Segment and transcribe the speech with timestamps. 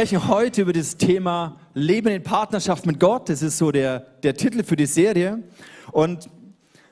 [0.00, 3.28] sprechen heute über das Thema Leben in Partnerschaft mit Gott.
[3.28, 5.42] Das ist so der, der Titel für die Serie.
[5.92, 6.30] Und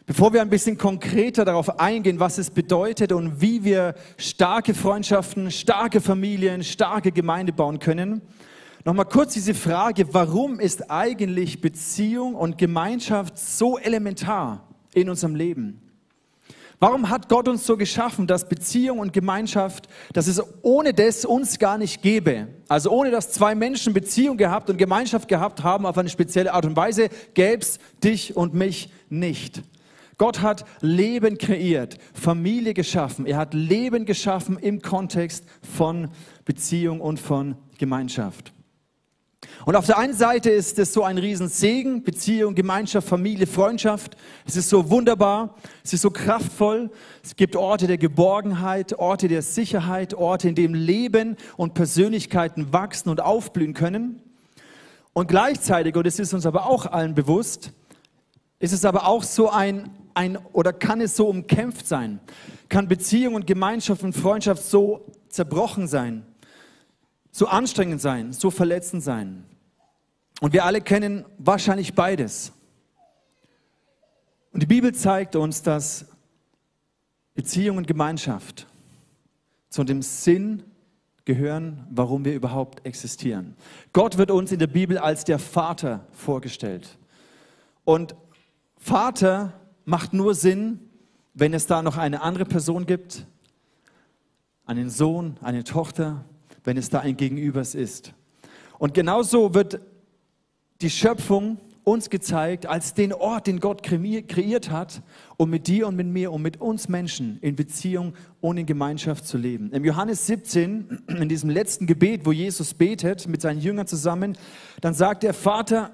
[0.05, 5.51] bevor wir ein bisschen konkreter darauf eingehen, was es bedeutet und wie wir starke Freundschaften,
[5.51, 8.21] starke Familien, starke Gemeinde bauen können,
[8.85, 15.81] nochmal kurz diese Frage, warum ist eigentlich Beziehung und Gemeinschaft so elementar in unserem Leben?
[16.81, 21.59] Warum hat Gott uns so geschaffen, dass Beziehung und Gemeinschaft, dass es ohne das uns
[21.59, 22.47] gar nicht gäbe?
[22.69, 26.67] Also ohne dass zwei Menschen Beziehung gehabt und Gemeinschaft gehabt haben auf eine spezielle Art
[26.67, 29.63] und Weise, gäbe es dich und mich nicht.
[30.19, 33.27] Gott hat Leben kreiert, Familie geschaffen.
[33.27, 36.09] Er hat Leben geschaffen im Kontext von
[36.45, 38.53] Beziehung und von Gemeinschaft.
[39.65, 44.17] Und auf der einen Seite ist es so ein Riesensegen, Beziehung, Gemeinschaft, Familie, Freundschaft.
[44.47, 45.55] Es ist so wunderbar,
[45.85, 46.91] es ist so kraftvoll.
[47.23, 53.11] Es gibt Orte der Geborgenheit, Orte der Sicherheit, Orte, in denen Leben und Persönlichkeiten wachsen
[53.11, 54.23] und aufblühen können.
[55.13, 57.73] Und gleichzeitig, und es ist uns aber auch allen bewusst,
[58.61, 62.21] ist es aber auch so ein, ein oder kann es so umkämpft sein?
[62.69, 66.25] Kann Beziehung und Gemeinschaft und Freundschaft so zerbrochen sein?
[67.31, 69.45] So anstrengend sein, so verletzend sein.
[70.41, 72.53] Und wir alle kennen wahrscheinlich beides.
[74.53, 76.07] Und die Bibel zeigt uns, dass
[77.35, 78.67] Beziehung und Gemeinschaft
[79.69, 80.65] zu dem Sinn
[81.25, 83.55] gehören, warum wir überhaupt existieren.
[83.93, 86.99] Gott wird uns in der Bibel als der Vater vorgestellt.
[87.85, 88.15] Und
[88.79, 89.53] Vater
[89.85, 90.81] macht nur Sinn,
[91.35, 93.27] wenn es da noch eine andere Person gibt,
[94.65, 96.25] einen Sohn, eine Tochter,
[96.69, 98.13] wenn es da ein Gegenübers ist.
[98.79, 99.81] Und genauso wird
[100.83, 105.01] die Schöpfung uns gezeigt als den Ort, den Gott kreiert hat,
[105.39, 109.27] um mit dir und mit mir, um mit uns Menschen in Beziehung und in Gemeinschaft
[109.27, 109.73] zu leben.
[109.73, 114.37] Im Johannes 17, in diesem letzten Gebet, wo Jesus betet mit seinen Jüngern zusammen,
[114.83, 115.93] dann sagt der Vater,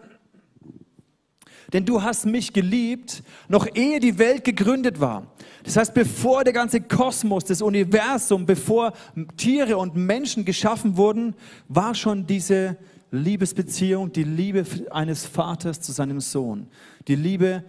[1.72, 5.26] denn du hast mich geliebt, noch ehe die Welt gegründet war.
[5.64, 8.92] Das heißt, bevor der ganze Kosmos, das Universum, bevor
[9.36, 11.34] Tiere und Menschen geschaffen wurden,
[11.69, 12.76] war schon diese
[13.10, 16.69] Liebesbeziehung, die Liebe eines Vaters zu seinem Sohn,
[17.08, 17.64] die Liebe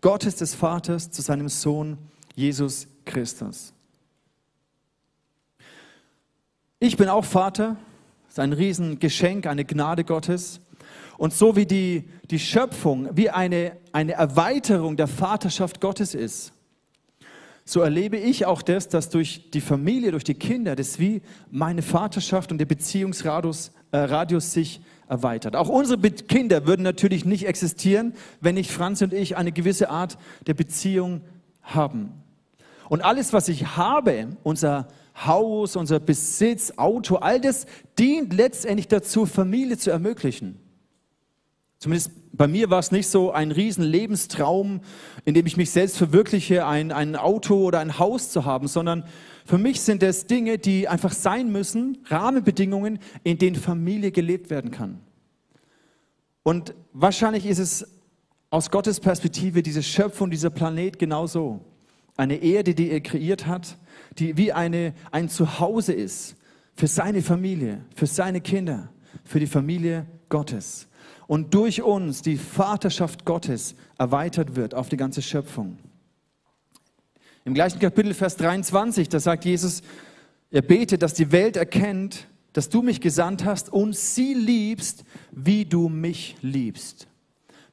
[0.00, 1.98] Gottes des Vaters zu seinem Sohn
[2.34, 3.72] Jesus Christus.
[6.78, 7.76] Ich bin auch Vater,
[8.26, 10.60] das ist ein Riesengeschenk, eine Gnade Gottes.
[11.18, 16.52] Und so wie die, die Schöpfung wie eine, eine Erweiterung der Vaterschaft Gottes ist,
[17.68, 21.82] so erlebe ich auch das, dass durch die Familie, durch die Kinder, das wie meine
[21.82, 25.56] Vaterschaft und der Beziehungsradius äh, Radius sich erweitert.
[25.56, 30.16] Auch unsere Kinder würden natürlich nicht existieren, wenn nicht Franz und ich eine gewisse Art
[30.46, 31.22] der Beziehung
[31.62, 32.12] haben.
[32.88, 34.86] Und alles, was ich habe, unser
[35.24, 37.66] Haus, unser Besitz, Auto, all das
[37.98, 40.60] dient letztendlich dazu, Familie zu ermöglichen.
[41.78, 44.80] Zumindest bei mir war es nicht so ein riesen Lebenstraum,
[45.24, 49.04] in dem ich mich selbst verwirkliche, ein, ein Auto oder ein Haus zu haben, sondern
[49.44, 54.70] für mich sind es Dinge, die einfach sein müssen, Rahmenbedingungen, in denen Familie gelebt werden
[54.70, 55.00] kann.
[56.42, 57.86] Und wahrscheinlich ist es
[58.50, 61.60] aus Gottes Perspektive diese Schöpfung, dieser Planet genauso.
[62.16, 63.76] Eine Erde, die er kreiert hat,
[64.18, 66.36] die wie eine, ein Zuhause ist
[66.74, 68.90] für seine Familie, für seine Kinder,
[69.24, 70.88] für die Familie Gottes
[71.26, 75.78] und durch uns die Vaterschaft Gottes erweitert wird auf die ganze Schöpfung.
[77.44, 79.82] Im gleichen Kapitel, Vers 23, da sagt Jesus,
[80.50, 85.64] er betet, dass die Welt erkennt, dass du mich gesandt hast und sie liebst, wie
[85.64, 87.06] du mich liebst.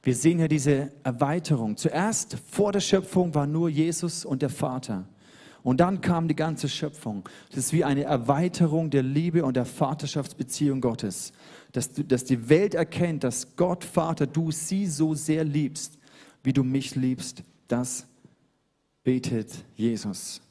[0.02, 1.78] Wir sehen hier diese Erweiterung.
[1.78, 5.06] Zuerst vor der Schöpfung war nur Jesus und der Vater.
[5.64, 7.28] Und dann kam die ganze Schöpfung.
[7.50, 11.32] Das ist wie eine Erweiterung der Liebe und der Vaterschaftsbeziehung Gottes
[11.74, 15.98] dass, du, dass die Welt erkennt, dass Gott, Vater, du sie so sehr liebst,
[16.44, 17.44] wie du mich liebst.
[17.68, 18.06] Das
[19.04, 20.42] betet Jesus.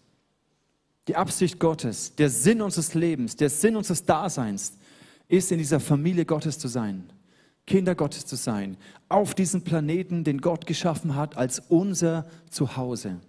[1.08, 4.75] Die Absicht Gottes, der Sinn unseres Lebens, der Sinn unseres Daseins
[5.29, 7.08] ist, in dieser Familie Gottes zu sein,
[7.67, 8.76] Kinder Gottes zu sein,
[9.08, 13.20] auf diesem Planeten, den Gott geschaffen hat, als unser Zuhause.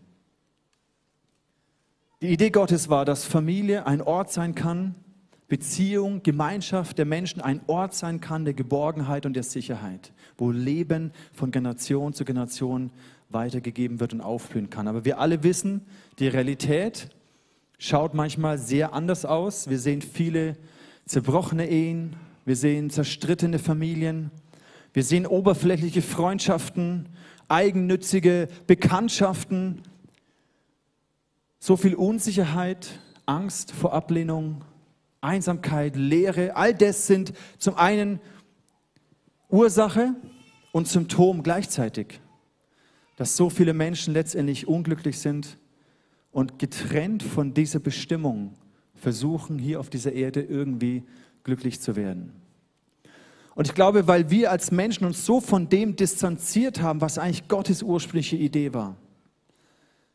[2.22, 4.96] Die Idee Gottes war, dass Familie ein Ort sein kann,
[5.54, 11.12] Beziehung, Gemeinschaft der Menschen ein Ort sein kann der Geborgenheit und der Sicherheit, wo Leben
[11.32, 12.90] von Generation zu Generation
[13.30, 14.88] weitergegeben wird und aufblühen kann.
[14.88, 15.82] Aber wir alle wissen,
[16.18, 17.10] die Realität
[17.78, 19.70] schaut manchmal sehr anders aus.
[19.70, 20.58] Wir sehen viele
[21.06, 22.16] zerbrochene Ehen,
[22.46, 24.32] wir sehen zerstrittene Familien,
[24.92, 27.10] wir sehen oberflächliche Freundschaften,
[27.48, 29.84] eigennützige Bekanntschaften,
[31.60, 34.64] so viel Unsicherheit, Angst vor Ablehnung,
[35.24, 38.20] Einsamkeit, Leere, all das sind zum einen
[39.50, 40.16] Ursache
[40.72, 42.20] und Symptom gleichzeitig,
[43.16, 45.58] dass so viele Menschen letztendlich unglücklich sind
[46.32, 48.54] und getrennt von dieser Bestimmung
[48.96, 51.04] versuchen, hier auf dieser Erde irgendwie
[51.44, 52.34] glücklich zu werden.
[53.56, 57.48] Und ich glaube, weil wir als Menschen uns so von dem distanziert haben, was eigentlich
[57.48, 58.96] Gottes ursprüngliche Idee war.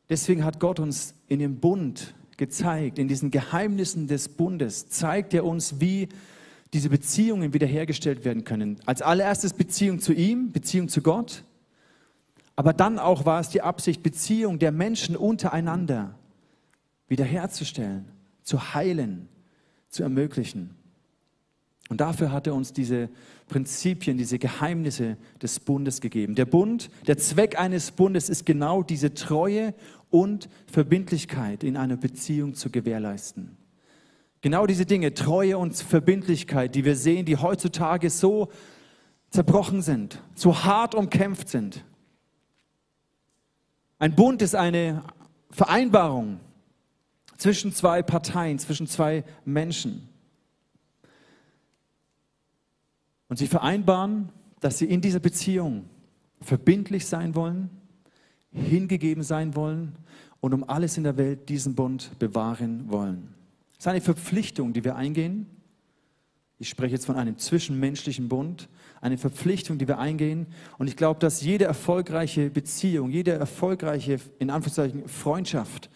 [0.08, 5.44] Deswegen hat Gott uns in dem Bund gezeigt, in diesen Geheimnissen des Bundes, zeigt er
[5.44, 6.08] uns, wie
[6.72, 8.78] diese Beziehungen wiederhergestellt werden können.
[8.86, 11.44] Als allererstes Beziehung zu ihm, Beziehung zu Gott,
[12.56, 16.14] aber dann auch war es die Absicht, Beziehung der Menschen untereinander
[17.08, 18.06] wiederherzustellen,
[18.42, 19.28] zu heilen,
[19.88, 20.74] zu ermöglichen.
[21.88, 23.08] Und dafür hat er uns diese
[23.48, 26.34] Prinzipien, diese Geheimnisse des Bundes gegeben.
[26.34, 29.72] Der Bund, der Zweck eines Bundes ist genau diese Treue
[30.10, 33.56] und Verbindlichkeit in einer Beziehung zu gewährleisten.
[34.40, 38.50] Genau diese Dinge, Treue und Verbindlichkeit, die wir sehen, die heutzutage so
[39.30, 41.84] zerbrochen sind, so hart umkämpft sind.
[43.98, 45.02] Ein Bund ist eine
[45.50, 46.40] Vereinbarung
[47.36, 50.08] zwischen zwei Parteien, zwischen zwei Menschen.
[53.28, 55.88] Und sie vereinbaren, dass sie in dieser Beziehung
[56.40, 57.70] verbindlich sein wollen,
[58.58, 59.92] hingegeben sein wollen
[60.40, 63.34] und um alles in der Welt diesen Bund bewahren wollen.
[63.72, 65.46] Es ist eine Verpflichtung, die wir eingehen.
[66.58, 68.68] Ich spreche jetzt von einem zwischenmenschlichen Bund,
[69.00, 70.46] eine Verpflichtung, die wir eingehen.
[70.76, 75.88] Und ich glaube, dass jede erfolgreiche Beziehung, jede erfolgreiche, in Anführungszeichen, Freundschaft,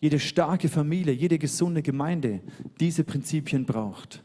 [0.00, 2.40] jede starke Familie, jede gesunde Gemeinde
[2.80, 4.23] diese Prinzipien braucht.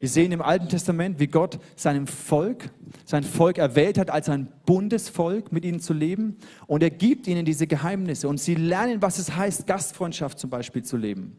[0.00, 2.70] Wir sehen im Alten Testament, wie Gott seinem Volk,
[3.04, 6.38] sein Volk erwählt hat, als ein Bundesvolk mit ihnen zu leben.
[6.66, 8.26] Und er gibt ihnen diese Geheimnisse.
[8.26, 11.38] Und sie lernen, was es heißt, Gastfreundschaft zum Beispiel zu leben.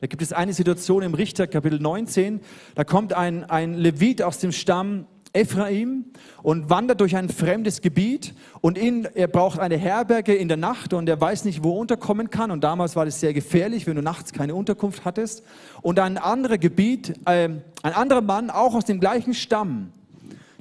[0.00, 2.40] Da gibt es eine Situation im Richter, Kapitel 19.
[2.74, 6.04] Da kommt ein, ein Levit aus dem Stamm Ephraim
[6.42, 10.92] und wandert durch ein fremdes Gebiet und in, er braucht eine Herberge in der Nacht
[10.92, 12.50] und er weiß nicht, wo er unterkommen kann.
[12.50, 15.42] Und damals war das sehr gefährlich, wenn du nachts keine Unterkunft hattest.
[15.80, 17.48] Und ein anderes Gebiet, äh,
[17.82, 19.92] ein anderer Mann, auch aus dem gleichen Stamm,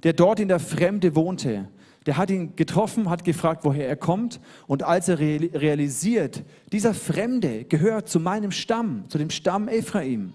[0.03, 1.67] der dort in der Fremde wohnte,
[2.05, 4.39] der hat ihn getroffen, hat gefragt, woher er kommt.
[4.67, 10.33] Und als er realisiert, dieser Fremde gehört zu meinem Stamm, zu dem Stamm Ephraim,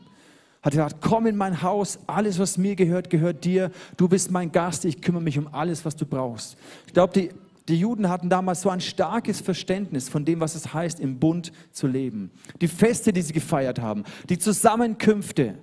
[0.67, 3.71] hat gesagt, komm in mein Haus, alles, was mir gehört, gehört dir.
[3.97, 6.57] Du bist mein Gast, ich kümmere mich um alles, was du brauchst.
[6.89, 7.31] Ich glaube, die,
[7.69, 11.53] die Juden hatten damals so ein starkes Verständnis von dem, was es heißt, im Bund
[11.71, 12.33] zu leben.
[12.61, 15.55] Die Feste, die sie gefeiert haben, die Zusammenkünfte,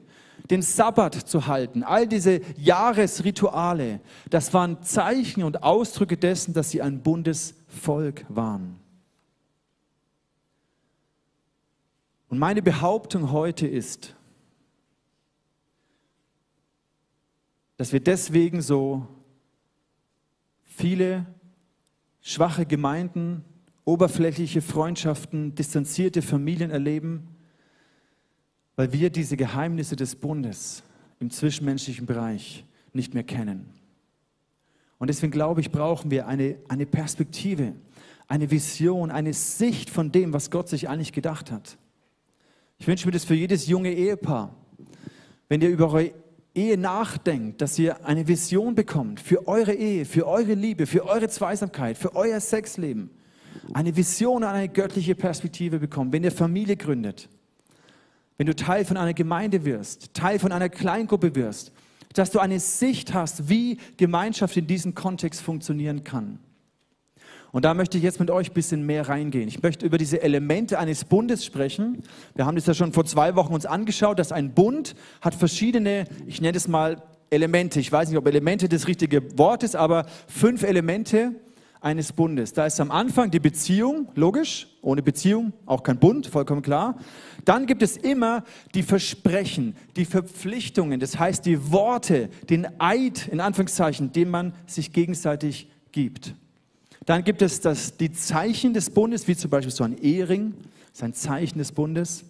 [0.50, 4.00] den Sabbat zu halten, all diese Jahresrituale,
[4.30, 8.80] das waren Zeichen und Ausdrücke dessen, dass sie ein Bundesvolk waren.
[12.30, 14.16] Und meine Behauptung heute ist,
[17.78, 19.08] dass wir deswegen so
[20.64, 21.26] viele
[22.22, 23.44] schwache Gemeinden,
[23.86, 27.28] oberflächliche Freundschaften, distanzierte Familien erleben,
[28.76, 30.84] weil wir diese Geheimnisse des Bundes
[31.20, 33.70] im zwischenmenschlichen Bereich nicht mehr kennen.
[34.98, 37.74] Und deswegen glaube ich, brauchen wir eine, eine Perspektive,
[38.28, 41.78] eine Vision, eine Sicht von dem, was Gott sich eigentlich gedacht hat.
[42.78, 44.56] Ich wünsche mir das für jedes junge Ehepaar.
[45.50, 46.14] Wenn ihr über eure
[46.56, 51.28] Ehe nachdenkt, dass ihr eine Vision bekommt für eure Ehe, für eure Liebe, für eure
[51.28, 53.10] Zweisamkeit, für euer Sexleben.
[53.74, 57.30] Eine Vision und eine göttliche Perspektive bekommt, wenn ihr Familie gründet,
[58.38, 61.72] wenn du Teil von einer Gemeinde wirst, Teil von einer Kleingruppe wirst,
[62.14, 66.40] dass du eine Sicht hast, wie Gemeinschaft in diesem Kontext funktionieren kann.
[67.54, 69.48] Und da möchte ich jetzt mit euch ein bisschen mehr reingehen.
[69.48, 72.02] Ich möchte über diese Elemente eines Bundes sprechen.
[72.34, 76.06] Wir haben das ja schon vor zwei Wochen uns angeschaut, dass ein Bund hat verschiedene,
[76.26, 77.80] ich nenne es mal Elemente.
[77.80, 81.36] Ich weiß nicht, ob Elemente das richtige Wort ist, aber fünf Elemente
[81.80, 82.54] eines Bundes.
[82.54, 86.98] Da ist am Anfang die Beziehung, logisch, ohne Beziehung auch kein Bund, vollkommen klar.
[87.46, 93.40] Dann gibt es immer die Versprechen, die Verpflichtungen, das heißt die Worte, den Eid in
[93.40, 96.34] Anführungszeichen, den man sich gegenseitig gibt.
[97.06, 100.54] Dann gibt es das, die Zeichen des Bundes, wie zum Beispiel so ein Ehering,
[100.92, 102.26] das ist ein Zeichen des Bundes.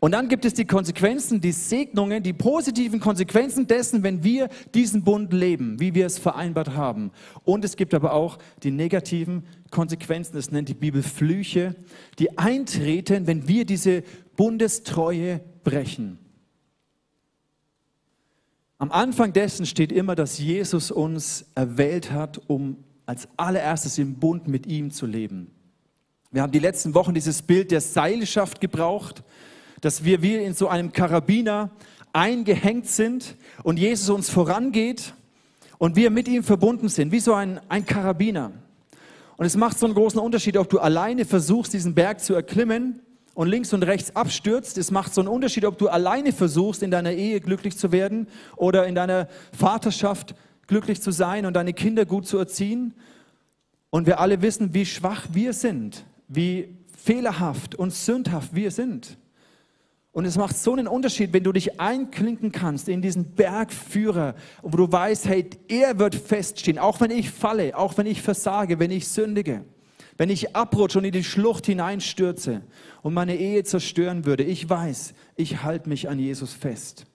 [0.00, 5.04] Und dann gibt es die Konsequenzen, die Segnungen, die positiven Konsequenzen dessen, wenn wir diesen
[5.04, 7.10] Bund leben, wie wir es vereinbart haben.
[7.44, 11.74] Und es gibt aber auch die negativen Konsequenzen, das nennt die Bibel Flüche,
[12.18, 14.02] die eintreten, wenn wir diese
[14.36, 16.18] Bundestreue brechen.
[18.78, 22.76] Am Anfang dessen steht immer, dass Jesus uns erwählt hat, um
[23.08, 25.50] als allererstes im Bund mit ihm zu leben.
[26.30, 29.24] Wir haben die letzten Wochen dieses Bild der Seilschaft gebraucht.
[29.80, 31.70] dass wir wie in so einem Karabiner
[32.12, 35.14] eingehängt sind und Jesus uns vorangeht
[35.78, 38.50] und wir mit ihm verbunden sind, wie so ein, ein Karabiner.
[39.36, 43.00] Und es macht so einen großen Unterschied, ob du alleine versuchst, diesen Berg zu erklimmen
[43.34, 44.78] und links und rechts abstürzt.
[44.78, 48.26] Es macht so einen Unterschied, ob du alleine versuchst, in deiner Ehe glücklich zu werden
[48.56, 50.34] oder in deiner Vaterschaft
[50.68, 52.94] glücklich zu sein und deine Kinder gut zu erziehen.
[53.90, 59.18] Und wir alle wissen, wie schwach wir sind, wie fehlerhaft und sündhaft wir sind.
[60.12, 64.76] Und es macht so einen Unterschied, wenn du dich einklinken kannst in diesen Bergführer, wo
[64.76, 68.90] du weißt, hey, er wird feststehen, auch wenn ich falle, auch wenn ich versage, wenn
[68.90, 69.64] ich sündige,
[70.16, 72.62] wenn ich abrutsche und in die Schlucht hineinstürze
[73.02, 74.42] und meine Ehe zerstören würde.
[74.42, 77.06] Ich weiß, ich halte mich an Jesus fest.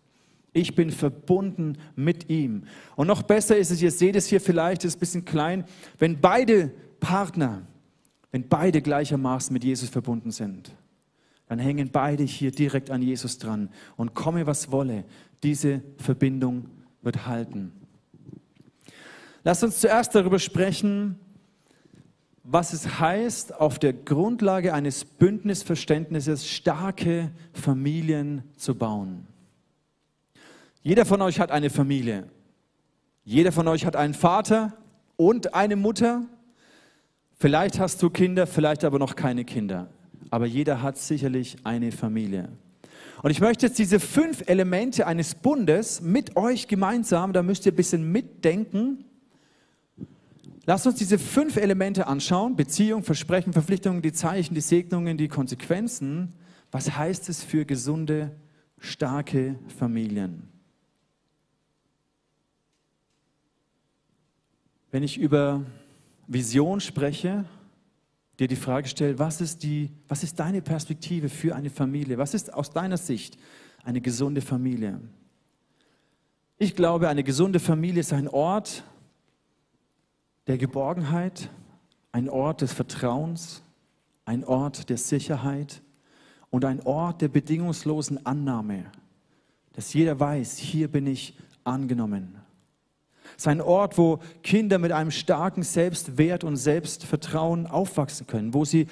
[0.54, 2.64] Ich bin verbunden mit ihm.
[2.96, 5.66] Und noch besser ist es, ihr seht es hier vielleicht, ist ein bisschen klein,
[6.00, 7.64] wenn beide Partner,
[8.32, 10.72] wenn beide gleichermaßen mit Jesus verbunden sind
[11.48, 13.70] dann hängen beide hier direkt an Jesus dran.
[13.96, 15.04] Und komme, was wolle,
[15.44, 16.66] diese Verbindung
[17.04, 17.72] wird halten.
[19.44, 21.20] Lass uns zuerst darüber sprechen,
[22.44, 29.28] was es heißt, auf der Grundlage eines Bündnisverständnisses starke Familien zu bauen.
[30.84, 32.30] Jeder von euch hat eine Familie.
[33.26, 34.74] Jeder von euch hat einen Vater
[35.16, 36.24] und eine Mutter.
[37.40, 39.90] Vielleicht hast du Kinder, vielleicht aber noch keine Kinder
[40.34, 42.50] aber jeder hat sicherlich eine Familie.
[43.22, 47.72] Und ich möchte jetzt diese fünf Elemente eines Bundes mit euch gemeinsam, da müsst ihr
[47.72, 49.06] ein bisschen mitdenken.
[50.66, 52.56] Lasst uns diese fünf Elemente anschauen.
[52.56, 56.34] Beziehung, Versprechen, Verpflichtungen, die Zeichen, die Segnungen, die Konsequenzen.
[56.72, 58.32] Was heißt es für gesunde,
[58.80, 60.53] starke Familien?
[64.94, 65.64] Wenn ich über
[66.28, 67.46] Vision spreche,
[68.38, 72.20] dir die Frage stelle, was ist, die, was ist deine Perspektive für eine Familie?
[72.20, 73.40] Was ist aus deiner Sicht
[73.84, 75.02] eine gesunde Familie?
[76.60, 78.84] Ich glaube, eine gesunde Familie ist ein Ort
[80.46, 81.50] der Geborgenheit,
[82.12, 83.64] ein Ort des Vertrauens,
[84.26, 85.82] ein Ort der Sicherheit
[86.52, 88.92] und ein Ort der bedingungslosen Annahme,
[89.74, 92.43] dass jeder weiß, hier bin ich angenommen.
[93.36, 98.66] Es ist ein Ort, wo Kinder mit einem starken Selbstwert und Selbstvertrauen aufwachsen können, wo
[98.66, 98.88] sie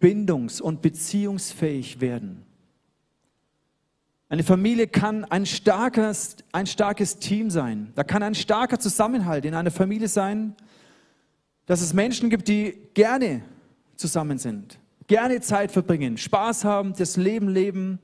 [0.00, 2.44] bindungs- und beziehungsfähig werden.
[4.28, 7.92] Eine Familie kann ein starkes, ein starkes Team sein.
[7.94, 10.56] Da kann ein starker Zusammenhalt in einer Familie sein,
[11.66, 13.42] dass es Menschen gibt, die gerne
[13.96, 17.98] zusammen sind, gerne Zeit verbringen, Spaß haben, das Leben leben,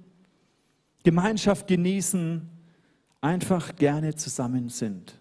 [1.02, 2.48] Gemeinschaft genießen,
[3.20, 5.19] einfach gerne zusammen sind.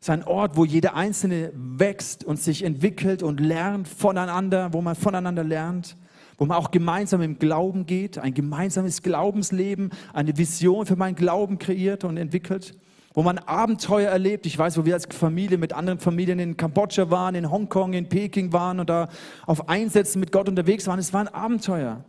[0.00, 4.80] Es ist ein Ort, wo jeder Einzelne wächst und sich entwickelt und lernt voneinander, wo
[4.80, 5.96] man voneinander lernt,
[6.36, 11.58] wo man auch gemeinsam im Glauben geht, ein gemeinsames Glaubensleben, eine Vision für meinen Glauben
[11.58, 12.78] kreiert und entwickelt,
[13.12, 14.46] wo man Abenteuer erlebt.
[14.46, 18.08] Ich weiß, wo wir als Familie mit anderen Familien in Kambodscha waren, in Hongkong, in
[18.08, 19.08] Peking waren und da
[19.46, 21.00] auf Einsätzen mit Gott unterwegs waren.
[21.00, 22.04] Es war ein Abenteuer.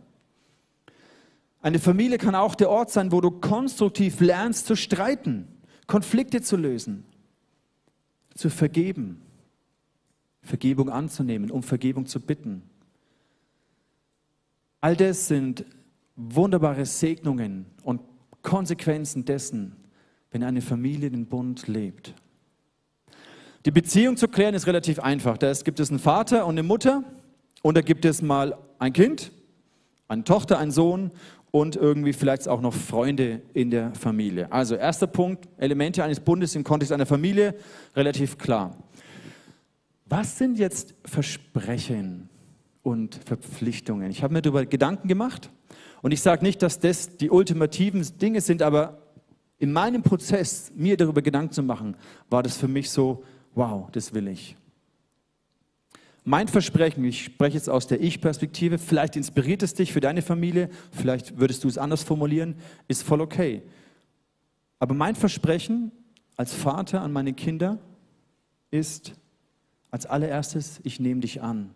[1.60, 5.48] Eine Familie kann auch der Ort sein, wo du konstruktiv lernst zu streiten,
[5.88, 7.09] Konflikte zu lösen
[8.34, 9.22] zu vergeben,
[10.42, 12.62] Vergebung anzunehmen, um Vergebung zu bitten.
[14.80, 15.64] All das sind
[16.16, 18.00] wunderbare Segnungen und
[18.42, 19.76] Konsequenzen dessen,
[20.30, 22.14] wenn eine Familie den Bund lebt.
[23.66, 25.36] Die Beziehung zu klären ist relativ einfach.
[25.36, 27.04] Da gibt es einen Vater und eine Mutter
[27.62, 29.32] und da gibt es mal ein Kind,
[30.08, 31.10] eine Tochter, einen Sohn
[31.50, 34.50] und irgendwie vielleicht auch noch Freunde in der Familie.
[34.52, 37.54] Also erster Punkt, Elemente eines Bundes im Kontext einer Familie,
[37.94, 38.76] relativ klar.
[40.06, 42.28] Was sind jetzt Versprechen
[42.82, 44.10] und Verpflichtungen?
[44.10, 45.50] Ich habe mir darüber Gedanken gemacht
[46.02, 48.98] und ich sage nicht, dass das die ultimativen Dinge sind, aber
[49.58, 51.96] in meinem Prozess, mir darüber Gedanken zu machen,
[52.30, 53.22] war das für mich so,
[53.54, 54.56] wow, das will ich.
[56.24, 60.68] Mein Versprechen, ich spreche jetzt aus der Ich-Perspektive, vielleicht inspiriert es dich für deine Familie,
[60.92, 62.56] vielleicht würdest du es anders formulieren,
[62.88, 63.62] ist voll okay.
[64.78, 65.92] Aber mein Versprechen
[66.36, 67.78] als Vater an meine Kinder
[68.70, 69.14] ist
[69.90, 71.74] als allererstes, ich nehme dich an.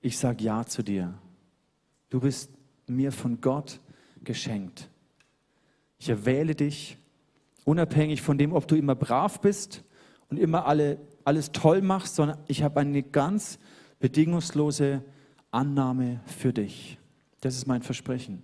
[0.00, 1.14] Ich sage Ja zu dir.
[2.10, 2.50] Du bist
[2.86, 3.80] mir von Gott
[4.22, 4.88] geschenkt.
[5.98, 6.98] Ich erwähle dich,
[7.64, 9.82] unabhängig von dem, ob du immer brav bist
[10.28, 13.58] und immer alle alles toll machst, sondern ich habe eine ganz
[13.98, 15.02] bedingungslose
[15.50, 16.98] Annahme für dich.
[17.40, 18.42] Das ist mein Versprechen.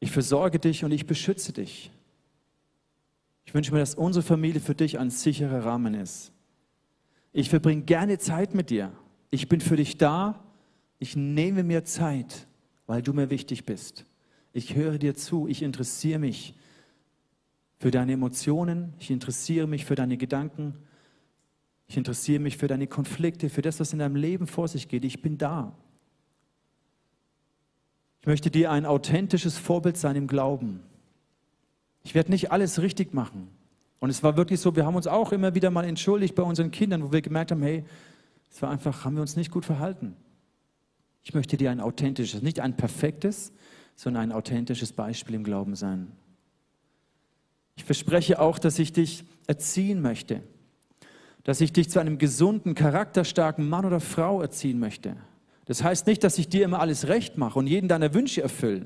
[0.00, 1.90] Ich versorge dich und ich beschütze dich.
[3.44, 6.30] Ich wünsche mir, dass unsere Familie für dich ein sicherer Rahmen ist.
[7.32, 8.92] Ich verbringe gerne Zeit mit dir.
[9.30, 10.44] Ich bin für dich da.
[11.00, 12.46] Ich nehme mir Zeit,
[12.86, 14.04] weil du mir wichtig bist.
[14.52, 16.54] Ich höre dir zu, ich interessiere mich
[17.78, 20.74] für deine Emotionen, ich interessiere mich für deine Gedanken,
[21.88, 25.04] ich interessiere mich für deine Konflikte, für das, was in deinem Leben vor sich geht.
[25.04, 25.72] Ich bin da.
[28.20, 30.80] Ich möchte dir ein authentisches Vorbild sein im Glauben.
[32.04, 33.48] Ich werde nicht alles richtig machen.
[34.00, 36.70] Und es war wirklich so, wir haben uns auch immer wieder mal entschuldigt bei unseren
[36.70, 37.84] Kindern, wo wir gemerkt haben, hey,
[38.50, 40.14] es war einfach, haben wir uns nicht gut verhalten.
[41.22, 43.52] Ich möchte dir ein authentisches, nicht ein perfektes,
[43.96, 46.12] sondern ein authentisches Beispiel im Glauben sein.
[47.76, 50.42] Ich verspreche auch, dass ich dich erziehen möchte,
[51.48, 55.16] dass ich dich zu einem gesunden, charakterstarken Mann oder Frau erziehen möchte.
[55.64, 58.84] Das heißt nicht, dass ich dir immer alles recht mache und jeden deiner Wünsche erfülle.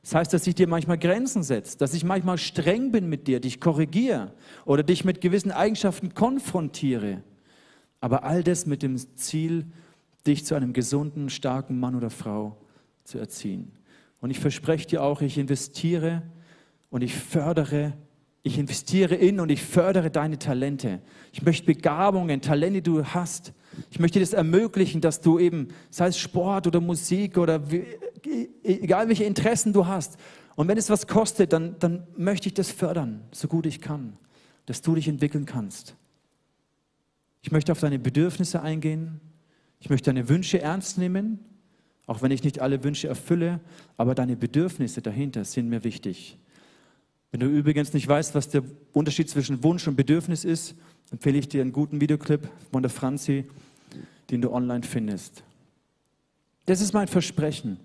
[0.00, 3.40] Das heißt, dass ich dir manchmal Grenzen setze, dass ich manchmal streng bin mit dir,
[3.40, 4.32] dich korrigiere
[4.64, 7.22] oder dich mit gewissen Eigenschaften konfrontiere.
[8.00, 9.66] Aber all das mit dem Ziel,
[10.26, 12.56] dich zu einem gesunden, starken Mann oder Frau
[13.04, 13.72] zu erziehen.
[14.22, 16.22] Und ich verspreche dir auch, ich investiere
[16.88, 17.92] und ich fördere,
[18.42, 21.00] ich investiere in und ich fördere deine Talente.
[21.32, 23.52] Ich möchte Begabungen, Talente, die du hast.
[23.90, 27.84] Ich möchte das ermöglichen, dass du eben, sei es Sport oder Musik oder wie,
[28.62, 30.18] egal welche Interessen du hast.
[30.56, 34.16] Und wenn es was kostet, dann, dann möchte ich das fördern, so gut ich kann,
[34.66, 35.94] dass du dich entwickeln kannst.
[37.42, 39.20] Ich möchte auf deine Bedürfnisse eingehen.
[39.80, 41.38] Ich möchte deine Wünsche ernst nehmen,
[42.06, 43.60] auch wenn ich nicht alle Wünsche erfülle,
[43.96, 46.38] aber deine Bedürfnisse dahinter sind mir wichtig.
[47.30, 50.74] Wenn du übrigens nicht weißt, was der Unterschied zwischen Wunsch und Bedürfnis ist,
[51.10, 53.44] empfehle ich dir einen guten Videoclip von der Franzi,
[54.30, 55.42] den du online findest.
[56.66, 57.78] Das ist mein Versprechen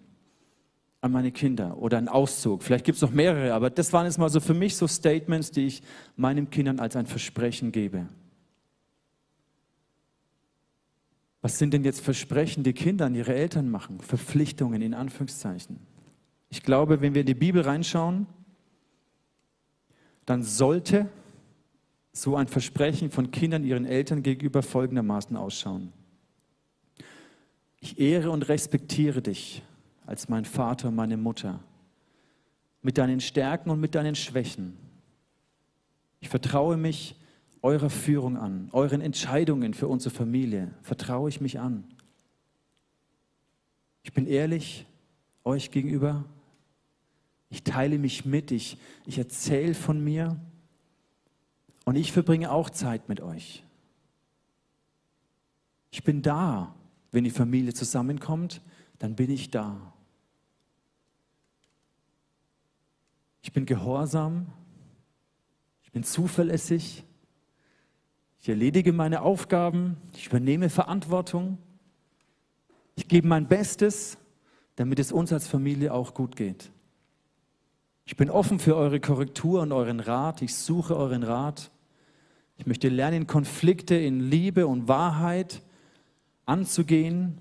[1.02, 2.64] an meine Kinder oder ein Auszug.
[2.64, 5.52] Vielleicht gibt es noch mehrere, aber das waren jetzt mal so für mich so Statements,
[5.52, 5.84] die ich
[6.16, 8.08] meinen Kindern als ein Versprechen gebe.
[11.42, 14.00] Was sind denn jetzt Versprechen, die Kinder an ihre Eltern machen?
[14.00, 15.78] Verpflichtungen in Anführungszeichen.
[16.50, 18.28] Ich glaube, wenn wir in die Bibel reinschauen,
[20.26, 21.10] dann sollte
[22.12, 25.92] so ein Versprechen von Kindern ihren Eltern gegenüber folgendermaßen ausschauen.
[27.80, 29.64] Ich ehre und respektiere dich
[30.06, 31.60] als mein Vater und meine Mutter,
[32.82, 34.78] mit deinen Stärken und mit deinen Schwächen.
[36.20, 37.16] Ich vertraue mich
[37.62, 41.86] eurer Führung an, euren Entscheidungen für unsere Familie vertraue ich mich an.
[44.04, 44.86] Ich bin ehrlich
[45.46, 46.26] euch gegenüber.
[47.54, 50.40] Ich teile mich mit, ich, ich erzähle von mir
[51.86, 53.64] und ich verbringe auch Zeit mit euch.
[55.92, 56.74] Ich bin da,
[57.12, 58.60] wenn die Familie zusammenkommt,
[58.98, 59.94] dann bin ich da.
[63.44, 64.48] Ich bin gehorsam,
[65.84, 67.04] ich bin zuverlässig,
[68.40, 71.60] ich erledige meine Aufgaben, ich übernehme Verantwortung,
[72.96, 74.18] ich gebe mein Bestes,
[74.76, 76.72] damit es uns als Familie auch gut geht.
[78.06, 81.72] Ich bin offen für eure Korrektur und euren Rat, ich suche euren Rat.
[82.58, 85.62] Ich möchte lernen, Konflikte in Liebe und Wahrheit
[86.46, 87.38] anzugehen.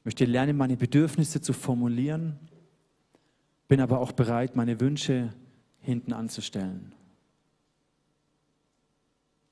[0.00, 2.38] Ich möchte lernen, meine Bedürfnisse zu formulieren,
[3.68, 5.32] bin aber auch bereit, meine Wünsche
[5.80, 6.94] hinten anzustellen.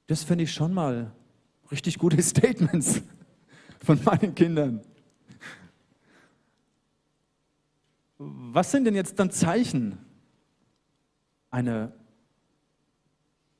[0.06, 1.12] Das finde ich schon mal
[1.70, 3.02] richtig gute Statements
[3.84, 4.80] von meinen Kindern.
[8.22, 9.96] Was sind denn jetzt dann Zeichen
[11.50, 11.90] einer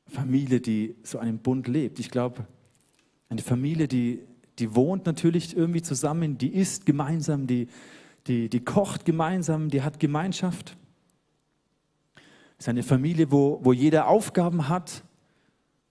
[0.07, 1.99] Familie, die so einen Bund lebt?
[1.99, 2.47] Ich glaube,
[3.31, 4.21] eine Familie, die,
[4.59, 7.69] die wohnt natürlich irgendwie zusammen, die isst gemeinsam, die,
[8.27, 10.77] die, die kocht gemeinsam, die hat Gemeinschaft.
[12.59, 15.05] Es ist eine Familie, wo, wo jeder Aufgaben hat,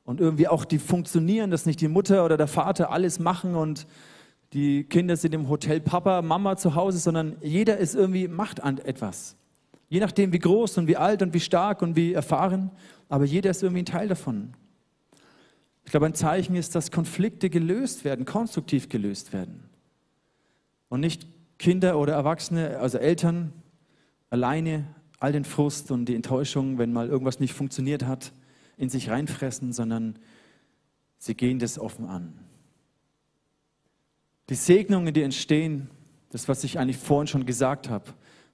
[0.03, 3.85] und irgendwie auch die funktionieren, dass nicht die Mutter oder der Vater alles machen und
[4.53, 9.35] die Kinder sind im Hotel Papa, Mama zu Hause, sondern jeder ist irgendwie, macht etwas.
[9.89, 12.71] Je nachdem, wie groß und wie alt und wie stark und wie erfahren,
[13.09, 14.53] aber jeder ist irgendwie ein Teil davon.
[15.83, 19.63] Ich glaube, ein Zeichen ist, dass Konflikte gelöst werden, konstruktiv gelöst werden.
[20.87, 23.51] Und nicht Kinder oder Erwachsene, also Eltern,
[24.29, 24.85] alleine
[25.19, 28.31] all den Frust und die Enttäuschung, wenn mal irgendwas nicht funktioniert hat,
[28.77, 30.17] in sich reinfressen, sondern
[31.17, 32.33] sie gehen das offen an.
[34.49, 35.89] Die Segnungen, die entstehen,
[36.31, 38.05] das, was ich eigentlich vorhin schon gesagt habe,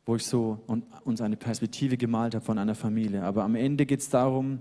[0.05, 0.60] wo ich so
[1.05, 3.23] uns eine Perspektive gemalt habe von einer Familie.
[3.23, 4.60] Aber am Ende geht es darum,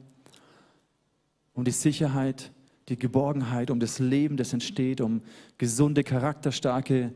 [1.52, 2.52] um die Sicherheit,
[2.88, 5.22] die Geborgenheit, um das Leben, das entsteht, um
[5.58, 7.12] gesunde, charakterstarke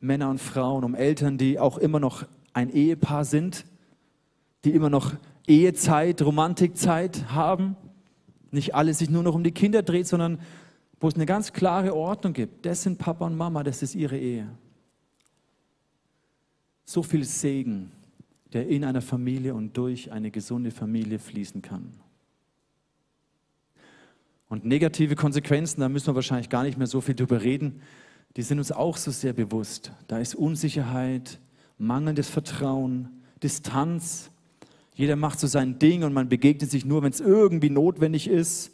[0.00, 3.64] Männer und Frauen, um Eltern, die auch immer noch ein Ehepaar sind,
[4.66, 5.14] die immer noch
[5.46, 7.76] Ehezeit, Romantikzeit haben
[8.52, 10.38] nicht alles sich nur noch um die Kinder dreht, sondern
[11.02, 12.64] wo es eine ganz klare Ordnung gibt.
[12.64, 14.48] Das sind Papa und Mama, das ist ihre Ehe.
[16.84, 17.90] so viel Segen,
[18.52, 21.90] der in einer Familie und durch eine gesunde Familie fließen kann.
[24.48, 27.80] Und negative Konsequenzen, da müssen wir wahrscheinlich gar nicht mehr so viel drüber reden,
[28.36, 29.92] die sind uns auch so sehr bewusst.
[30.06, 31.40] Da ist Unsicherheit,
[31.78, 33.08] mangelndes Vertrauen,
[33.42, 34.30] Distanz.
[34.94, 38.71] Jeder macht so sein Ding und man begegnet sich nur, wenn es irgendwie notwendig ist.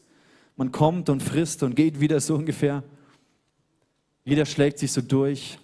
[0.58, 2.82] Man kommt und frisst und geht wieder so ungefähr.
[4.24, 5.56] Jeder schlägt sich so durch.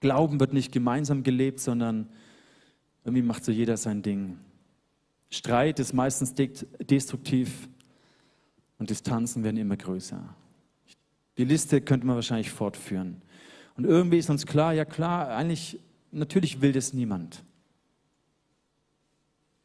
[0.00, 2.10] Glauben wird nicht gemeinsam gelebt, sondern
[3.04, 4.38] irgendwie macht so jeder sein Ding.
[5.30, 7.70] Streit ist meistens destruktiv
[8.78, 10.22] und Distanzen werden immer größer.
[11.38, 13.22] Die Liste könnte man wahrscheinlich fortführen.
[13.78, 15.80] Und irgendwie ist uns klar, ja klar, eigentlich,
[16.10, 17.42] natürlich will das niemand.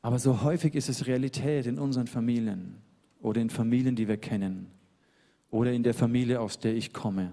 [0.02, 2.83] Aber so häufig ist es Realität in unseren Familien
[3.24, 4.68] oder in Familien, die wir kennen
[5.50, 7.32] oder in der Familie, aus der ich komme.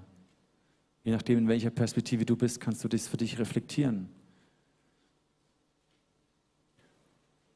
[1.02, 4.08] Je nachdem, in welcher Perspektive du bist, kannst du das für dich reflektieren.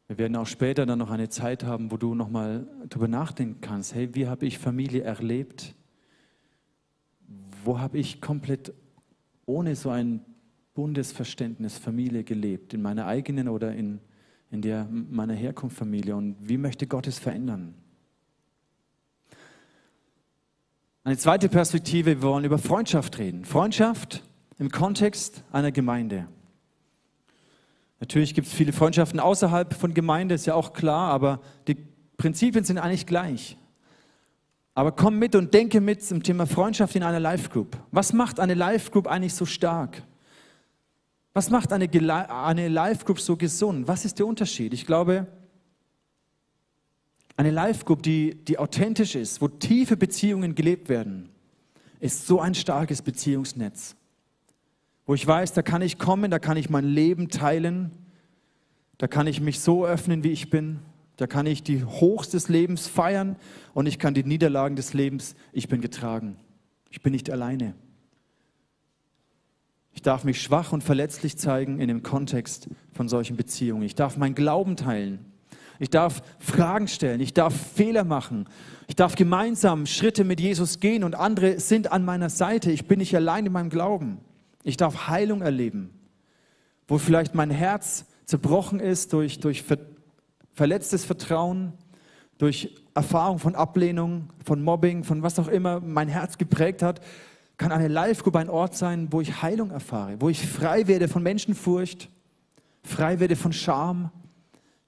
[0.08, 3.94] Wir werden auch später dann noch eine Zeit haben, wo du nochmal darüber nachdenken kannst,
[3.94, 5.74] hey, wie habe ich Familie erlebt?
[7.64, 8.74] Wo habe ich komplett
[9.46, 10.24] ohne so ein
[10.74, 12.74] Bundesverständnis Familie gelebt?
[12.74, 14.00] In meiner eigenen oder in,
[14.50, 16.16] in der meiner Herkunftsfamilie?
[16.16, 17.74] Und wie möchte Gott es verändern?
[21.06, 23.44] Eine zweite Perspektive, wir wollen über Freundschaft reden.
[23.44, 24.22] Freundschaft
[24.58, 26.26] im Kontext einer Gemeinde.
[28.00, 31.76] Natürlich gibt es viele Freundschaften außerhalb von Gemeinde, ist ja auch klar, aber die
[32.16, 33.58] Prinzipien sind eigentlich gleich.
[34.74, 37.76] Aber komm mit und denke mit zum Thema Freundschaft in einer Life Group.
[37.90, 40.02] Was macht eine Life Group eigentlich so stark?
[41.34, 41.86] Was macht eine,
[42.30, 43.88] eine Life Group so gesund?
[43.88, 44.72] Was ist der Unterschied?
[44.72, 45.26] Ich glaube,
[47.36, 51.28] eine Life Group, die, die authentisch ist, wo tiefe Beziehungen gelebt werden,
[52.00, 53.96] ist so ein starkes Beziehungsnetz
[55.06, 57.90] wo ich weiß, da kann ich kommen, da kann ich mein Leben teilen,
[58.98, 60.78] da kann ich mich so öffnen, wie ich bin,
[61.16, 63.36] da kann ich die Hochs des Lebens feiern
[63.74, 66.36] und ich kann die Niederlagen des Lebens, ich bin getragen.
[66.90, 67.74] Ich bin nicht alleine.
[69.92, 73.82] Ich darf mich schwach und verletzlich zeigen in dem Kontext von solchen Beziehungen.
[73.82, 75.24] Ich darf meinen Glauben teilen.
[75.84, 77.20] Ich darf Fragen stellen.
[77.20, 78.48] Ich darf Fehler machen.
[78.86, 82.70] Ich darf gemeinsam Schritte mit Jesus gehen und andere sind an meiner Seite.
[82.70, 84.16] Ich bin nicht allein in meinem Glauben.
[84.62, 85.90] Ich darf Heilung erleben,
[86.88, 89.76] wo vielleicht mein Herz zerbrochen ist durch, durch ver
[90.54, 91.74] verletztes Vertrauen,
[92.38, 97.02] durch Erfahrung von Ablehnung, von Mobbing, von was auch immer mein Herz geprägt hat,
[97.58, 101.22] kann eine Live-Group ein Ort sein, wo ich Heilung erfahre, wo ich frei werde von
[101.22, 102.08] Menschenfurcht,
[102.82, 104.10] frei werde von Scham,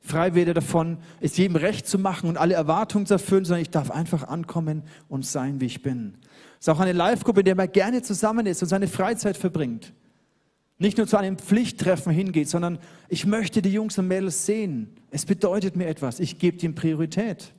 [0.06, 3.70] frei werde davon, es jedem recht zu machen und alle Erwartungen zu erfüllen, sondern ich
[3.70, 6.14] darf einfach ankommen und sein, wie ich bin.
[6.58, 9.92] Es ist auch eine Live-Gruppe, in der man gerne zusammen ist und seine Freizeit verbringt.
[10.78, 14.94] Nicht nur zu einem Pflichttreffen hingeht, sondern ich möchte die Jungs und Mädels sehen.
[15.10, 16.20] Es bedeutet mir etwas.
[16.20, 17.52] Ich gebe ihm Priorität.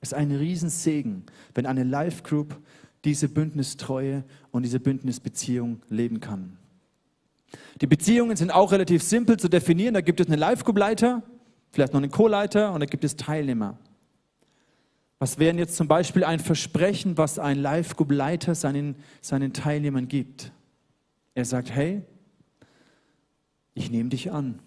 [0.00, 2.56] Es ist ein Riesensegen, wenn eine Live-Group
[3.04, 6.56] diese Bündnistreue und diese Bündnisbeziehung leben kann.
[7.80, 9.94] Die Beziehungen sind auch relativ simpel zu definieren.
[9.94, 11.22] Da gibt es einen Live-Group-Leiter,
[11.76, 13.76] vielleicht noch einen Co-Leiter und da gibt es Teilnehmer.
[15.18, 20.52] Was wäre jetzt zum Beispiel ein Versprechen, was ein Live-Group-Leiter seinen, seinen Teilnehmern gibt?
[21.34, 22.00] Er sagt, hey,
[23.74, 24.58] ich nehme dich an.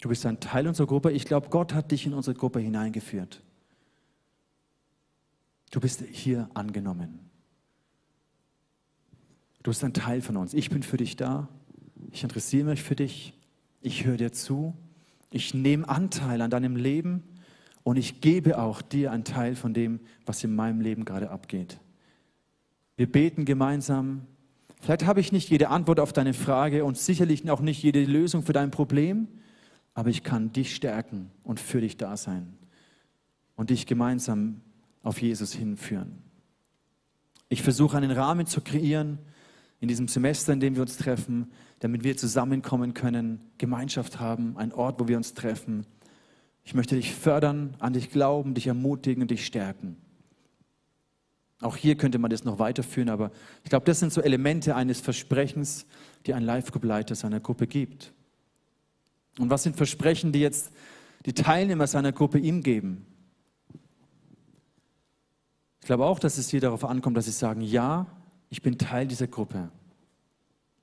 [0.00, 1.12] Du bist ein Teil unserer Gruppe.
[1.12, 3.40] Ich glaube, Gott hat dich in unsere Gruppe hineingeführt.
[5.70, 7.30] Du bist hier angenommen.
[9.62, 10.52] Du bist ein Teil von uns.
[10.52, 11.48] Ich bin für dich da.
[12.10, 13.34] Ich interessiere mich für dich.
[13.82, 14.74] Ich höre dir zu.
[15.30, 17.22] Ich nehme Anteil an deinem Leben
[17.82, 21.78] und ich gebe auch dir einen Teil von dem, was in meinem Leben gerade abgeht.
[22.96, 24.26] Wir beten gemeinsam.
[24.80, 28.42] Vielleicht habe ich nicht jede Antwort auf deine Frage und sicherlich auch nicht jede Lösung
[28.42, 29.28] für dein Problem,
[29.94, 32.54] aber ich kann dich stärken und für dich da sein
[33.56, 34.60] und dich gemeinsam
[35.02, 36.22] auf Jesus hinführen.
[37.48, 39.18] Ich versuche einen Rahmen zu kreieren
[39.80, 44.72] in diesem Semester, in dem wir uns treffen, damit wir zusammenkommen können, Gemeinschaft haben, ein
[44.72, 45.86] Ort, wo wir uns treffen
[46.64, 49.96] ich möchte dich fördern, an dich glauben, dich ermutigen und dich stärken.
[51.60, 53.32] Auch hier könnte man das noch weiterführen, aber
[53.64, 55.84] ich glaube, das sind so Elemente eines Versprechens,
[56.26, 58.12] die ein Live-Group-Leiter seiner Gruppe gibt.
[59.38, 60.70] Und was sind Versprechen, die jetzt
[61.26, 63.04] die Teilnehmer seiner Gruppe ihm geben?
[65.80, 68.06] Ich glaube auch, dass es hier darauf ankommt, dass sie sagen, ja,
[68.48, 69.70] ich bin Teil dieser Gruppe.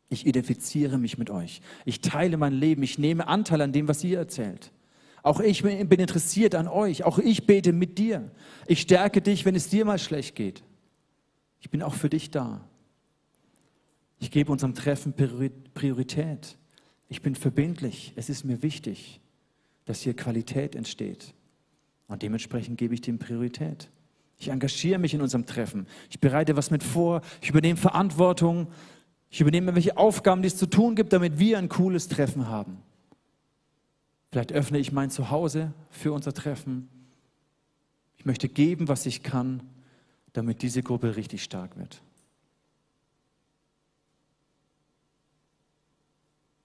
[0.09, 1.61] Ich identifiziere mich mit euch.
[1.85, 2.83] Ich teile mein Leben.
[2.83, 4.71] Ich nehme Anteil an dem, was ihr erzählt.
[5.21, 7.03] Auch ich bin interessiert an euch.
[7.03, 8.31] Auch ich bete mit dir.
[8.67, 10.63] Ich stärke dich, wenn es dir mal schlecht geht.
[11.59, 12.61] Ich bin auch für dich da.
[14.19, 15.13] Ich gebe unserem Treffen
[15.73, 16.57] Priorität.
[17.09, 18.13] Ich bin verbindlich.
[18.15, 19.19] Es ist mir wichtig,
[19.85, 21.33] dass hier Qualität entsteht.
[22.07, 23.89] Und dementsprechend gebe ich dem Priorität.
[24.39, 25.87] Ich engagiere mich in unserem Treffen.
[26.09, 27.21] Ich bereite was mit vor.
[27.41, 28.67] Ich übernehme Verantwortung.
[29.29, 32.81] Ich übernehme welche Aufgaben, die es zu tun gibt, damit wir ein cooles Treffen haben.
[34.31, 36.89] Vielleicht öffne ich mein Zuhause für unser Treffen.
[38.17, 39.61] Ich möchte geben, was ich kann,
[40.33, 42.01] damit diese Gruppe richtig stark wird.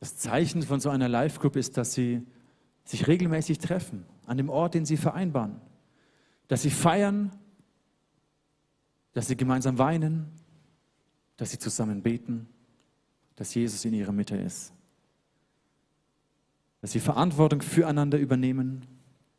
[0.01, 2.27] Das Zeichen von so einer Live-Group ist, dass sie
[2.85, 5.61] sich regelmäßig treffen, an dem Ort, den sie vereinbaren.
[6.49, 7.31] Dass sie feiern,
[9.13, 10.27] dass sie gemeinsam weinen,
[11.37, 12.49] dass sie zusammen beten,
[13.37, 14.73] dass Jesus in ihrer Mitte ist.
[16.81, 18.87] Dass sie Verantwortung füreinander übernehmen,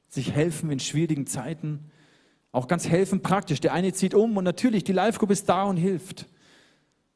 [0.08, 1.92] sich helfen in schwierigen Zeiten,
[2.52, 3.60] auch ganz helfen praktisch.
[3.60, 6.28] Der eine zieht um und natürlich, die Live-Group ist da und hilft.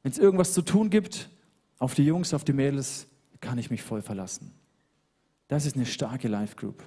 [0.02, 1.30] Wenn es irgendwas zu tun gibt,
[1.80, 3.08] auf die Jungs, auf die Mädels,
[3.40, 4.52] kann ich mich voll verlassen.
[5.48, 6.84] Das ist eine starke Life Group.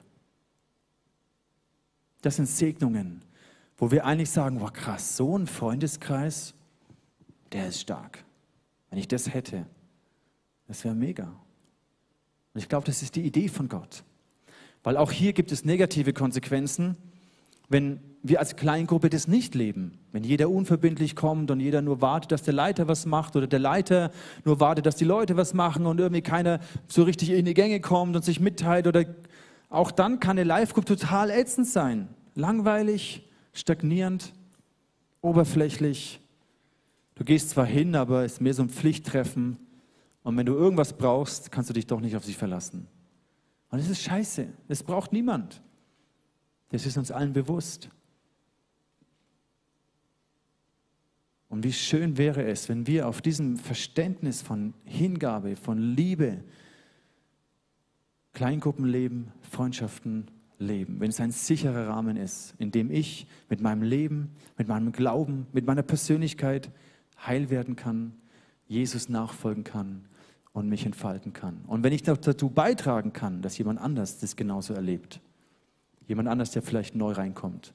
[2.23, 3.23] Das sind Segnungen,
[3.79, 6.55] wo wir eigentlich sagen, wow krass, so ein Freundeskreis,
[7.53, 8.25] der ist stark.
[8.91, 9.65] Wenn ich das hätte,
[10.71, 11.25] das wäre mega.
[12.55, 14.05] Und ich glaube, das ist die Idee von Gott.
[14.85, 16.97] Weil auch hier gibt es negative Konsequenzen,
[17.69, 22.31] wenn wir als Kleingruppe das nicht leben, wenn jeder unverbindlich kommt und jeder nur wartet,
[22.31, 24.13] dass der Leiter was macht oder der Leiter
[24.45, 27.81] nur wartet, dass die Leute was machen und irgendwie keiner so richtig in die Gänge
[27.81, 29.07] kommt und sich mitteilt oder
[29.71, 32.07] auch dann kann eine Live-Group total ätzend sein,
[32.37, 34.33] langweilig, stagnierend,
[35.21, 36.21] oberflächlich.
[37.17, 39.57] Du gehst zwar hin, aber es ist mehr so ein Pflichttreffen
[40.23, 42.87] und wenn du irgendwas brauchst, kannst du dich doch nicht auf sie verlassen.
[43.71, 45.63] Und das ist scheiße, das braucht niemand.
[46.71, 47.89] Das ist uns allen bewusst.
[51.49, 56.45] Und wie schön wäre es, wenn wir auf diesem Verständnis von Hingabe, von Liebe,
[58.35, 64.31] Kleingruppenleben, Freundschaften leben, wenn es ein sicherer Rahmen ist, in dem ich mit meinem Leben,
[64.59, 66.71] mit meinem Glauben, mit meiner Persönlichkeit
[67.27, 68.15] heil werden kann,
[68.69, 70.05] Jesus nachfolgen kann
[70.53, 71.63] und mich entfalten kann.
[71.67, 75.21] Und wenn ich dazu beitragen kann, dass jemand anders das genauso erlebt,
[76.09, 77.73] jemand anders, der vielleicht neu reinkommt.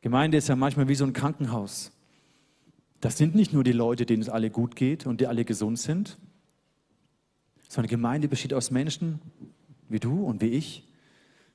[0.00, 1.92] Gemeinde ist ja manchmal wie so ein Krankenhaus.
[3.00, 5.78] Das sind nicht nur die Leute, denen es alle gut geht und die alle gesund
[5.78, 6.18] sind,
[7.68, 9.20] sondern Gemeinde besteht aus Menschen
[9.88, 10.88] wie du und wie ich,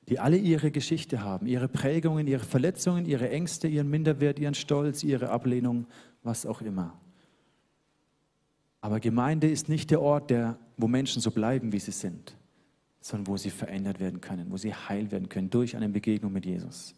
[0.08, 5.02] die alle ihre Geschichte haben, ihre Prägungen, ihre Verletzungen, ihre Ängste, ihren Minderwert, ihren Stolz,
[5.02, 5.86] ihre Ablehnung,
[6.22, 6.98] was auch immer.
[8.84, 12.36] Aber Gemeinde ist nicht der Ort, der, wo Menschen so bleiben, wie sie sind,
[13.00, 16.44] sondern wo sie verändert werden können, wo sie heil werden können durch eine Begegnung mit
[16.44, 16.94] Jesus.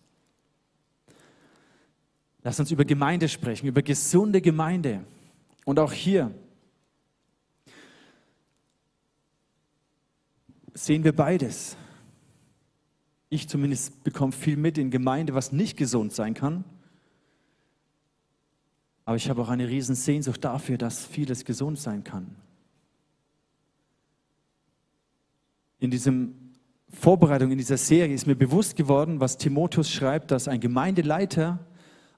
[2.42, 5.04] Lass uns über Gemeinde sprechen, über gesunde Gemeinde.
[5.64, 6.34] Und auch hier
[10.74, 11.76] sehen wir beides.
[13.28, 16.64] Ich zumindest bekomme viel mit in Gemeinde, was nicht gesund sein kann.
[19.06, 22.34] Aber ich habe auch eine riesen Sehnsucht dafür, dass vieles gesund sein kann.
[25.78, 26.34] In diesem
[26.88, 31.60] Vorbereitung in dieser Serie ist mir bewusst geworden, was Timotheus schreibt, dass ein Gemeindeleiter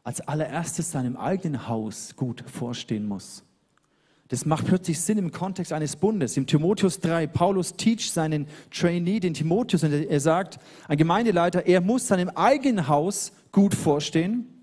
[0.02, 3.44] als allererstes seinem eigenen Haus gut vorstehen muss.
[4.28, 6.38] Das macht plötzlich Sinn im Kontext eines Bundes.
[6.38, 11.82] Im Timotheus 3, Paulus teach seinen Trainee, den Timotheus, und er sagt, ein Gemeindeleiter, er
[11.82, 14.57] muss seinem eigenen Haus gut vorstehen,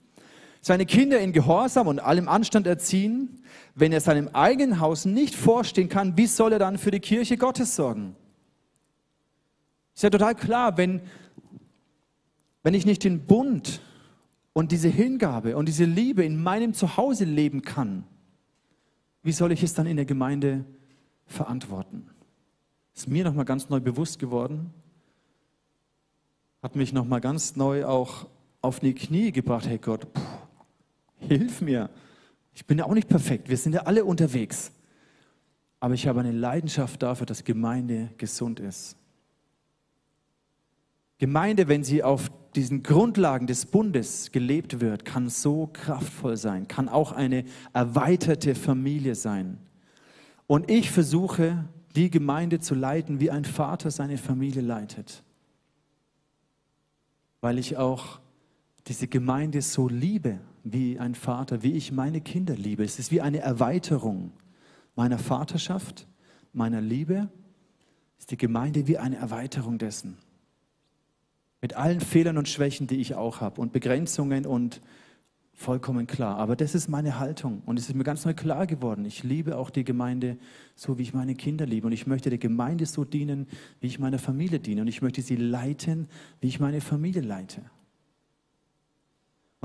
[0.65, 3.43] seine Kinder in Gehorsam und allem Anstand erziehen.
[3.75, 7.37] Wenn er seinem eigenen Haus nicht vorstehen kann, wie soll er dann für die Kirche
[7.37, 8.15] Gottes sorgen?
[9.93, 11.01] Ist ja total klar, wenn,
[12.63, 13.79] wenn ich nicht den Bund
[14.53, 18.03] und diese Hingabe und diese Liebe in meinem Zuhause leben kann,
[19.21, 20.65] wie soll ich es dann in der Gemeinde
[21.27, 22.09] verantworten?
[22.95, 24.73] Ist mir nochmal ganz neu bewusst geworden,
[26.63, 28.25] hat mich nochmal ganz neu auch
[28.63, 29.67] auf die Knie gebracht.
[29.67, 30.21] Hey Gott, puh,
[31.19, 31.89] hilf mir.
[32.53, 34.71] Ich bin ja auch nicht perfekt, wir sind ja alle unterwegs.
[35.79, 38.97] Aber ich habe eine Leidenschaft dafür, dass Gemeinde gesund ist.
[41.17, 46.89] Gemeinde, wenn sie auf diesen Grundlagen des Bundes gelebt wird, kann so kraftvoll sein, kann
[46.89, 49.57] auch eine erweiterte Familie sein.
[50.47, 55.23] Und ich versuche, die Gemeinde zu leiten, wie ein Vater seine Familie leitet.
[57.41, 58.19] Weil ich auch
[58.87, 62.83] diese Gemeinde so liebe, wie ein Vater, wie ich meine Kinder liebe.
[62.83, 64.31] Es ist wie eine Erweiterung
[64.95, 66.07] meiner Vaterschaft,
[66.51, 67.29] meiner Liebe.
[68.17, 70.17] Ist die Gemeinde wie eine Erweiterung dessen.
[71.61, 74.81] Mit allen Fehlern und Schwächen, die ich auch habe und Begrenzungen und
[75.57, 76.37] Vollkommen klar.
[76.37, 77.61] Aber das ist meine Haltung.
[77.65, 79.05] Und es ist mir ganz neu klar geworden.
[79.05, 80.37] Ich liebe auch die Gemeinde
[80.75, 81.87] so, wie ich meine Kinder liebe.
[81.87, 83.47] Und ich möchte der Gemeinde so dienen,
[83.79, 84.81] wie ich meiner Familie diene.
[84.81, 86.09] Und ich möchte sie leiten,
[86.41, 87.61] wie ich meine Familie leite.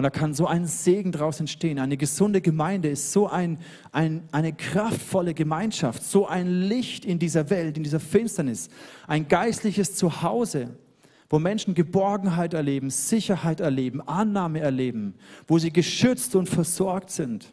[0.01, 1.79] Und da kann so ein Segen daraus entstehen.
[1.79, 3.59] Eine gesunde Gemeinde ist so ein,
[3.93, 8.71] ein, eine kraftvolle Gemeinschaft, so ein Licht in dieser Welt, in dieser Finsternis,
[9.07, 10.71] ein geistliches Zuhause
[11.29, 15.15] wo Menschen Geborgenheit erleben, Sicherheit erleben, Annahme erleben,
[15.47, 17.53] wo sie geschützt und versorgt sind,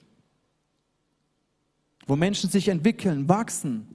[2.07, 3.87] wo Menschen sich entwickeln, wachsen,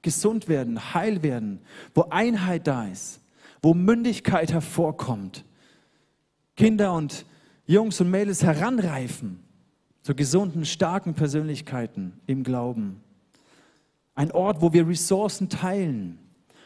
[0.00, 1.60] gesund werden, heil werden,
[1.94, 3.20] wo Einheit da ist,
[3.60, 5.44] wo Mündigkeit hervorkommt,
[6.56, 7.26] Kinder und
[7.68, 9.40] Jungs und Mädels heranreifen
[10.02, 13.02] zu gesunden, starken Persönlichkeiten im Glauben.
[14.14, 16.18] Ein Ort, wo wir Ressourcen teilen,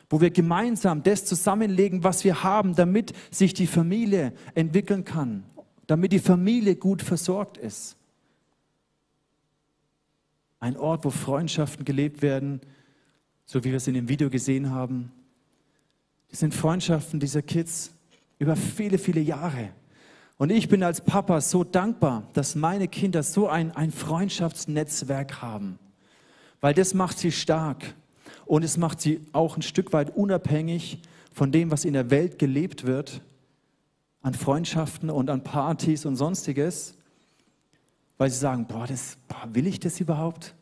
[0.08, 5.42] wo wir gemeinsam das zusammenlegen, was wir haben, damit sich die Familie entwickeln kann,
[5.88, 7.96] damit die Familie gut versorgt ist.
[10.60, 12.60] Ein Ort, wo Freundschaften gelebt werden,
[13.44, 15.10] so wie wir es in dem Video gesehen haben.
[16.30, 17.92] Das sind Freundschaften dieser Kids
[18.38, 19.70] über viele, viele Jahre.
[20.38, 25.78] Und ich bin als Papa so dankbar, dass meine Kinder so ein, ein Freundschaftsnetzwerk haben,
[26.60, 27.94] weil das macht sie stark.
[28.44, 30.98] Und es macht sie auch ein Stück weit unabhängig
[31.32, 33.22] von dem, was in der Welt gelebt wird,
[34.20, 36.94] an Freundschaften und an Partys und sonstiges,
[38.18, 40.54] weil sie sagen, boah, das, boah will ich das überhaupt?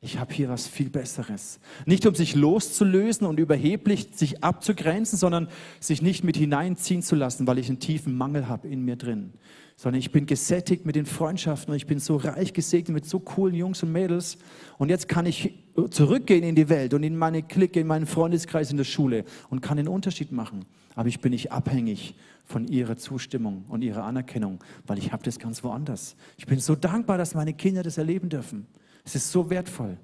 [0.00, 1.58] Ich habe hier was viel Besseres.
[1.84, 5.48] Nicht um sich loszulösen und überheblich sich abzugrenzen, sondern
[5.80, 9.32] sich nicht mit hineinziehen zu lassen, weil ich einen tiefen Mangel habe in mir drin
[9.76, 13.20] sondern ich bin gesättigt mit den Freundschaften und ich bin so reich gesegnet mit so
[13.20, 14.38] coolen Jungs und Mädels.
[14.78, 15.52] Und jetzt kann ich
[15.90, 19.60] zurückgehen in die Welt und in meine Clique, in meinen Freundeskreis in der Schule und
[19.60, 20.64] kann den Unterschied machen.
[20.94, 22.14] Aber ich bin nicht abhängig
[22.46, 26.16] von ihrer Zustimmung und ihrer Anerkennung, weil ich habe das ganz woanders.
[26.38, 28.66] Ich bin so dankbar, dass meine Kinder das erleben dürfen.
[29.06, 29.96] Es ist so wertvoll.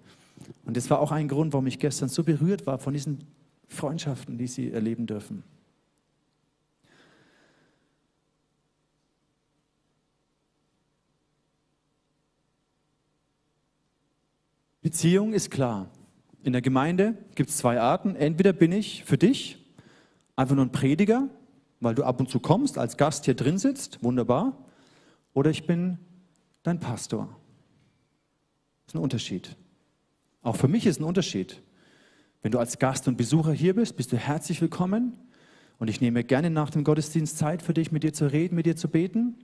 [0.65, 3.27] Und das war auch ein Grund, warum ich gestern so berührt war von diesen
[3.67, 5.43] Freundschaften, die sie erleben dürfen.
[14.83, 15.91] Beziehung ist klar.
[16.45, 18.15] In der Gemeinde gibt es zwei Arten.
[18.15, 19.59] Entweder bin ich für dich
[20.37, 21.29] einfach nur ein Prediger,
[21.81, 24.57] weil du ab und zu kommst, als Gast hier drin sitzt, wunderbar.
[25.35, 25.99] Oder ich bin
[26.63, 27.29] dein Pastor.
[28.93, 29.57] Ist ein Unterschied.
[30.43, 31.63] Auch für mich ist ein Unterschied.
[32.43, 35.17] Wenn du als Gast und Besucher hier bist, bist du herzlich willkommen.
[35.79, 38.67] Und ich nehme gerne nach dem Gottesdienst Zeit für dich, mit dir zu reden, mit
[38.67, 39.37] dir zu beten.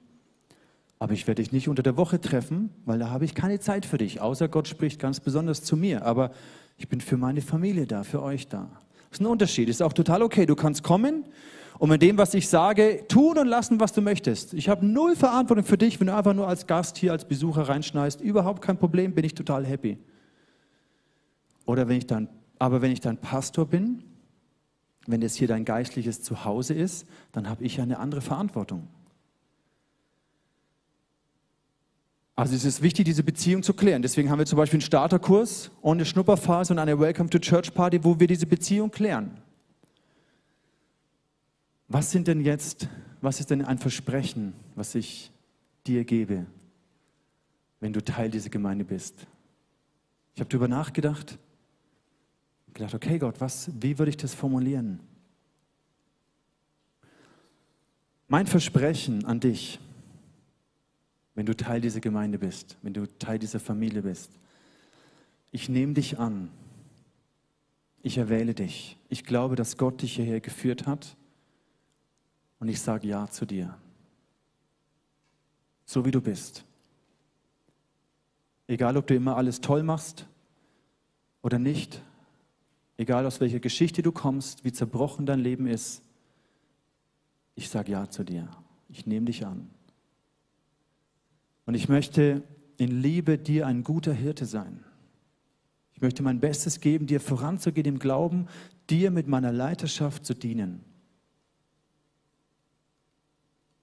[0.98, 3.87] Aber ich werde dich nicht unter der Woche treffen, weil da habe ich keine Zeit
[3.87, 6.04] für dich, außer Gott spricht ganz besonders zu mir.
[6.04, 6.30] Aber
[6.76, 8.70] ich bin für meine Familie da, für euch da.
[9.08, 10.44] Das ist ein Unterschied, ist auch total okay.
[10.44, 11.24] Du kannst kommen
[11.78, 14.52] und mit dem, was ich sage, tun und lassen, was du möchtest.
[14.54, 17.68] Ich habe null Verantwortung für dich, wenn du einfach nur als Gast hier, als Besucher
[17.68, 18.20] reinschneist.
[18.20, 19.98] Überhaupt kein Problem, bin ich total happy.
[21.66, 24.02] Oder wenn ich dann, aber wenn ich dann Pastor bin,
[25.06, 28.88] wenn das hier dein geistliches Zuhause ist, dann habe ich eine andere Verantwortung.
[32.34, 34.02] Also es ist wichtig, diese Beziehung zu klären.
[34.02, 37.72] Deswegen haben wir zum Beispiel einen Starterkurs und eine Schnupperphase und eine Welcome to Church
[37.74, 39.38] Party, wo wir diese Beziehung klären.
[41.88, 42.88] Was sind denn jetzt,
[43.20, 45.33] was ist denn ein Versprechen, was ich
[45.87, 46.46] dir gebe,
[47.81, 49.27] wenn du Teil dieser Gemeinde bist?
[50.35, 51.38] Ich habe darüber nachgedacht,
[52.74, 55.01] gedacht, okay Gott, was, wie würde ich das formulieren?
[58.29, 59.81] Mein Versprechen an dich
[61.38, 64.33] wenn du Teil dieser Gemeinde bist, wenn du Teil dieser Familie bist.
[65.53, 66.51] Ich nehme dich an.
[68.03, 68.98] Ich erwähle dich.
[69.09, 71.16] Ich glaube, dass Gott dich hierher geführt hat.
[72.59, 73.77] Und ich sage Ja zu dir.
[75.85, 76.64] So wie du bist.
[78.66, 80.27] Egal, ob du immer alles toll machst
[81.40, 82.02] oder nicht.
[82.96, 86.02] Egal, aus welcher Geschichte du kommst, wie zerbrochen dein Leben ist.
[87.54, 88.48] Ich sage Ja zu dir.
[88.88, 89.71] Ich nehme dich an.
[91.65, 92.42] Und ich möchte
[92.77, 94.85] in Liebe dir ein guter Hirte sein.
[95.94, 98.46] Ich möchte mein Bestes geben, dir voranzugehen im Glauben,
[98.88, 100.85] dir mit meiner Leiterschaft zu dienen.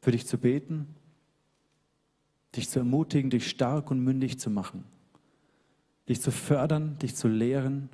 [0.05, 0.85] Für dich zu beten,
[2.55, 4.83] dich zu ermutigen, dich stark und mündig zu machen,
[6.07, 7.89] dich zu fördern, dich zu lehren.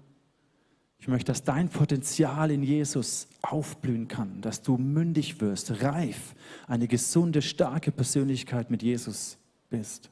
[0.99, 6.35] Ich möchte, dass dein Potenzial in Jesus aufblühen kann, dass du mündig wirst, reif,
[6.67, 9.37] eine gesunde, starke Persönlichkeit mit Jesus
[9.69, 10.09] bist.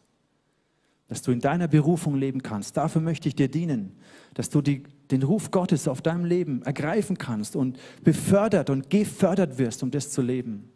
[1.09, 2.77] Dass du in deiner Berufung leben kannst.
[2.77, 3.97] Dafür möchte ich dir dienen.
[4.35, 9.57] Dass du die, den Ruf Gottes auf deinem Leben ergreifen kannst und befördert und gefördert
[9.57, 10.71] wirst, um das zu leben.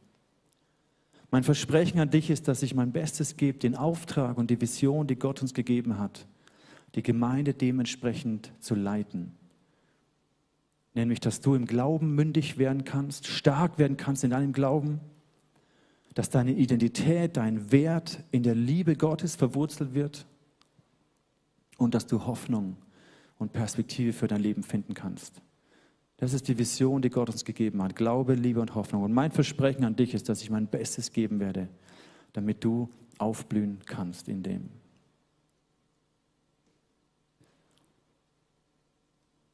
[1.33, 5.07] Mein Versprechen an dich ist, dass ich mein Bestes gebe, den Auftrag und die Vision,
[5.07, 6.27] die Gott uns gegeben hat,
[6.93, 9.31] die Gemeinde dementsprechend zu leiten.
[10.93, 14.99] Nämlich, dass du im Glauben mündig werden kannst, stark werden kannst in deinem Glauben,
[16.13, 20.27] dass deine Identität, dein Wert in der Liebe Gottes verwurzelt wird
[21.77, 22.77] und dass du Hoffnung
[23.39, 25.41] und Perspektive für dein Leben finden kannst.
[26.23, 27.97] Das ist die Vision, die Gott uns gegeben hat.
[27.97, 29.03] Glaube, Liebe und Hoffnung.
[29.03, 31.67] Und mein Versprechen an dich ist, dass ich mein Bestes geben werde,
[32.31, 34.69] damit du aufblühen kannst in dem.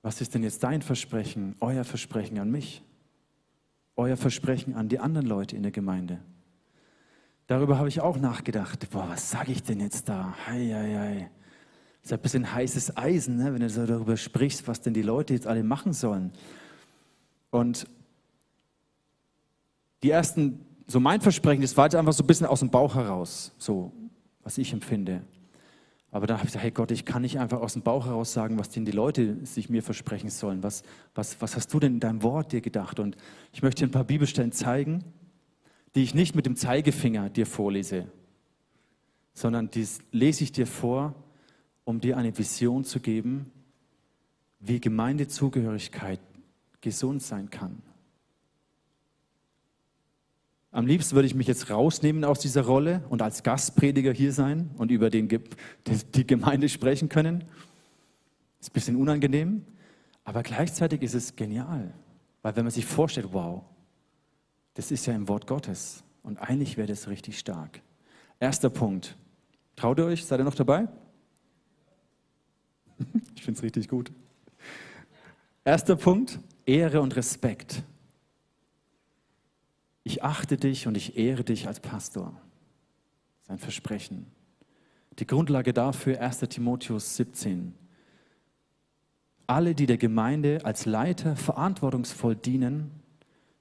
[0.03, 2.83] Was ist denn jetzt dein Versprechen, euer Versprechen an mich?
[3.95, 6.19] Euer Versprechen an die anderen Leute in der Gemeinde?
[7.47, 8.87] Darüber habe ich auch nachgedacht.
[8.91, 10.35] Boah, was sage ich denn jetzt da?
[10.45, 11.31] Hei, hei, hei.
[12.03, 15.01] Das ist ein bisschen heißes Eisen, ne, wenn du so darüber sprichst, was denn die
[15.01, 16.31] Leute jetzt alle machen sollen.
[17.51, 17.87] Und
[20.03, 22.95] die ersten, so mein Versprechen, das war jetzt einfach so ein bisschen aus dem Bauch
[22.95, 23.91] heraus, so
[24.43, 25.21] was ich empfinde.
[26.11, 28.33] Aber dann habe ich gesagt, hey Gott, ich kann nicht einfach aus dem Bauch heraus
[28.33, 30.63] sagen, was denn die Leute sich mir versprechen sollen.
[30.63, 30.81] Was,
[31.13, 32.99] was, was hast du denn in deinem Wort dir gedacht?
[32.99, 33.15] Und
[33.53, 35.03] ich möchte dir ein paar Bibelstellen zeigen,
[35.93, 38.07] die ich nicht mit dem Zeigefinger dir vorlese,
[39.33, 41.13] sondern die lese ich dir vor,
[41.83, 43.51] um dir eine Vision zu geben,
[44.59, 46.19] wie Gemeindezugehörigkeit
[46.81, 47.81] gesund sein kann.
[50.71, 54.69] Am liebsten würde ich mich jetzt rausnehmen aus dieser Rolle und als Gastprediger hier sein
[54.77, 57.43] und über den, die Gemeinde sprechen können.
[58.59, 59.65] Ist ein bisschen unangenehm,
[60.23, 61.91] aber gleichzeitig ist es genial.
[62.43, 63.63] Weil wenn man sich vorstellt, wow,
[64.75, 67.81] das ist ja im Wort Gottes und eigentlich wäre das richtig stark.
[68.39, 69.17] Erster Punkt.
[69.75, 70.25] Traut ihr euch?
[70.25, 70.87] Seid ihr noch dabei?
[73.35, 74.11] Ich finde es richtig gut.
[75.63, 77.81] Erster Punkt, Ehre und Respekt.
[80.03, 82.39] Ich achte dich und ich ehre dich als Pastor.
[83.47, 84.27] Sein Versprechen.
[85.17, 87.73] Die Grundlage dafür 1 Timotheus 17.
[89.47, 92.91] Alle, die der Gemeinde als Leiter verantwortungsvoll dienen,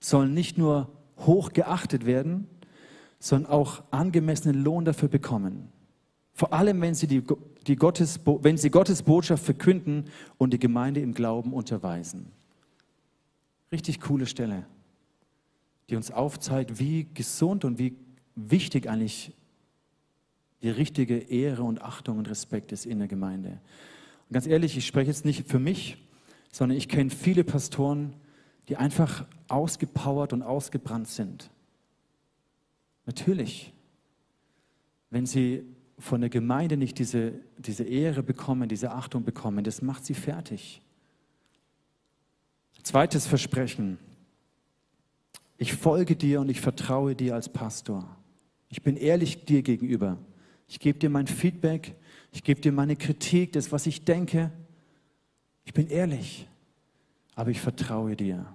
[0.00, 2.46] sollen nicht nur hoch geachtet werden,
[3.18, 5.72] sondern auch angemessenen Lohn dafür bekommen.
[6.34, 7.24] Vor allem, wenn sie, die,
[7.66, 10.04] die Gottes, wenn sie Gottes Botschaft verkünden
[10.36, 12.32] und die Gemeinde im Glauben unterweisen.
[13.70, 14.66] Richtig coole Stelle,
[15.90, 17.96] die uns aufzeigt, wie gesund und wie
[18.34, 19.32] wichtig eigentlich
[20.62, 23.60] die richtige Ehre und Achtung und Respekt ist in der Gemeinde.
[24.28, 25.98] Und ganz ehrlich, ich spreche jetzt nicht für mich,
[26.50, 28.14] sondern ich kenne viele Pastoren,
[28.68, 31.50] die einfach ausgepowert und ausgebrannt sind.
[33.06, 33.72] Natürlich,
[35.10, 35.64] wenn sie
[35.98, 40.82] von der Gemeinde nicht diese, diese Ehre bekommen, diese Achtung bekommen, das macht sie fertig.
[42.82, 43.98] Zweites Versprechen.
[45.56, 48.08] Ich folge dir und ich vertraue dir als Pastor.
[48.68, 50.18] Ich bin ehrlich dir gegenüber.
[50.68, 51.96] Ich gebe dir mein Feedback,
[52.30, 54.52] ich gebe dir meine Kritik, das, was ich denke.
[55.64, 56.46] Ich bin ehrlich,
[57.34, 58.46] aber ich vertraue dir.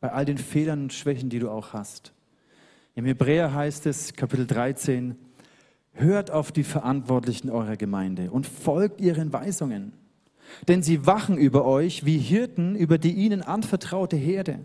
[0.00, 2.12] Bei all den Fehlern und Schwächen, die du auch hast.
[2.94, 5.16] Im Hebräer heißt es, Kapitel 13,
[5.92, 9.92] Hört auf die Verantwortlichen eurer Gemeinde und folgt ihren Weisungen.
[10.66, 14.60] Denn sie wachen über euch wie Hirten über die ihnen anvertraute Herde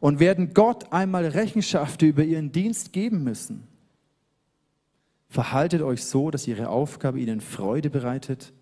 [0.00, 3.66] und werden Gott einmal Rechenschaft über ihren Dienst geben müssen.
[5.28, 8.52] Verhaltet euch so, dass ihre Aufgabe ihnen Freude bereitet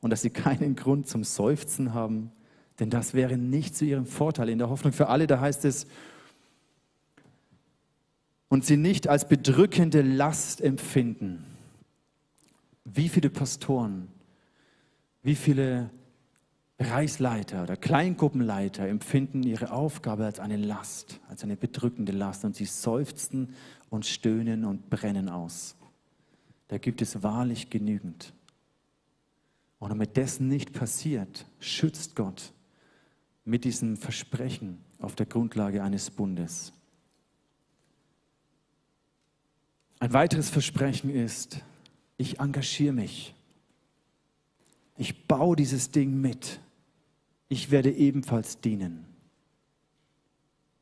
[0.00, 2.32] und dass sie keinen Grund zum Seufzen haben,
[2.80, 4.48] denn das wäre nicht zu ihrem Vorteil.
[4.48, 5.86] In der Hoffnung für alle, da heißt es,
[8.48, 11.44] und sie nicht als bedrückende Last empfinden.
[12.84, 14.08] Wie viele Pastoren,
[15.22, 15.90] wie viele
[16.78, 22.66] Bereichsleiter oder Kleingruppenleiter empfinden ihre Aufgabe als eine Last, als eine bedrückende Last und sie
[22.66, 23.54] seufzen
[23.90, 25.74] und stöhnen und brennen aus.
[26.68, 28.32] Da gibt es wahrlich genügend.
[29.80, 32.52] Und damit das nicht passiert, schützt Gott
[33.44, 36.72] mit diesem Versprechen auf der Grundlage eines Bundes.
[40.00, 41.60] Ein weiteres Versprechen ist,
[42.18, 43.34] ich engagiere mich.
[44.98, 46.60] Ich baue dieses Ding mit.
[47.48, 49.06] Ich werde ebenfalls dienen.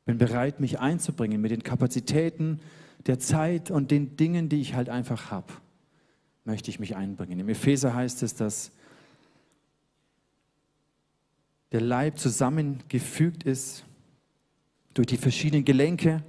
[0.05, 2.59] Bin bereit, mich einzubringen mit den Kapazitäten
[3.05, 5.53] der Zeit und den Dingen, die ich halt einfach habe.
[6.45, 7.39] Möchte ich mich einbringen.
[7.39, 8.71] Im Epheser heißt es, dass
[11.71, 13.85] der Leib zusammengefügt ist
[14.93, 16.23] durch die verschiedenen Gelenke,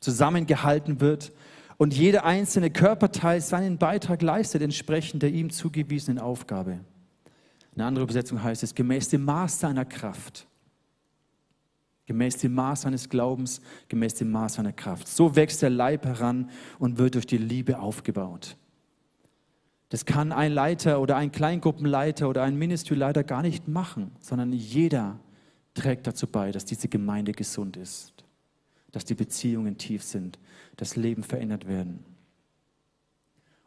[0.00, 1.32] zusammengehalten wird
[1.76, 6.80] und jeder einzelne Körperteil seinen Beitrag leistet, entsprechend der ihm zugewiesenen Aufgabe.
[7.74, 10.46] Eine andere Übersetzung heißt es, gemäß dem Maß seiner Kraft.
[12.06, 15.06] Gemäß dem Maß seines Glaubens, gemäß dem Maß seiner Kraft.
[15.06, 18.56] So wächst der Leib heran und wird durch die Liebe aufgebaut.
[19.90, 25.18] Das kann ein Leiter oder ein Kleingruppenleiter oder ein Ministryleiter gar nicht machen, sondern jeder
[25.74, 28.24] trägt dazu bei, dass diese Gemeinde gesund ist,
[28.92, 30.38] dass die Beziehungen tief sind,
[30.76, 32.04] das Leben verändert werden.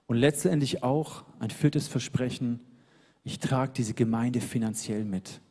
[0.06, 2.60] Und letztendlich auch ein viertes Versprechen,
[3.24, 5.42] ich trage diese Gemeinde finanziell mit,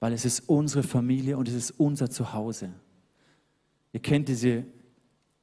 [0.00, 2.70] weil es ist unsere Familie und es ist unser Zuhause.
[3.92, 4.64] Ihr kennt diese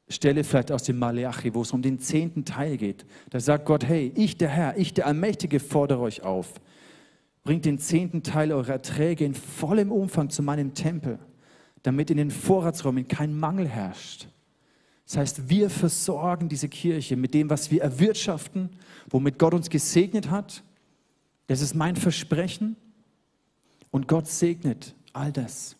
[0.10, 3.06] Stelle vielleicht aus dem Malachi, wo es um den zehnten Teil geht.
[3.30, 6.54] Da sagt Gott, hey, ich der Herr, ich der Allmächtige fordere euch auf.
[7.44, 11.20] Bringt den zehnten Teil eurer Erträge in vollem Umfang zu meinem Tempel,
[11.84, 14.28] damit in den Vorratsräumen kein Mangel herrscht.
[15.06, 18.70] Das heißt, wir versorgen diese Kirche mit dem, was wir erwirtschaften,
[19.10, 20.64] womit Gott uns gesegnet hat.
[21.48, 22.76] Das ist mein Versprechen.
[23.90, 25.76] Und Gott segnet all das.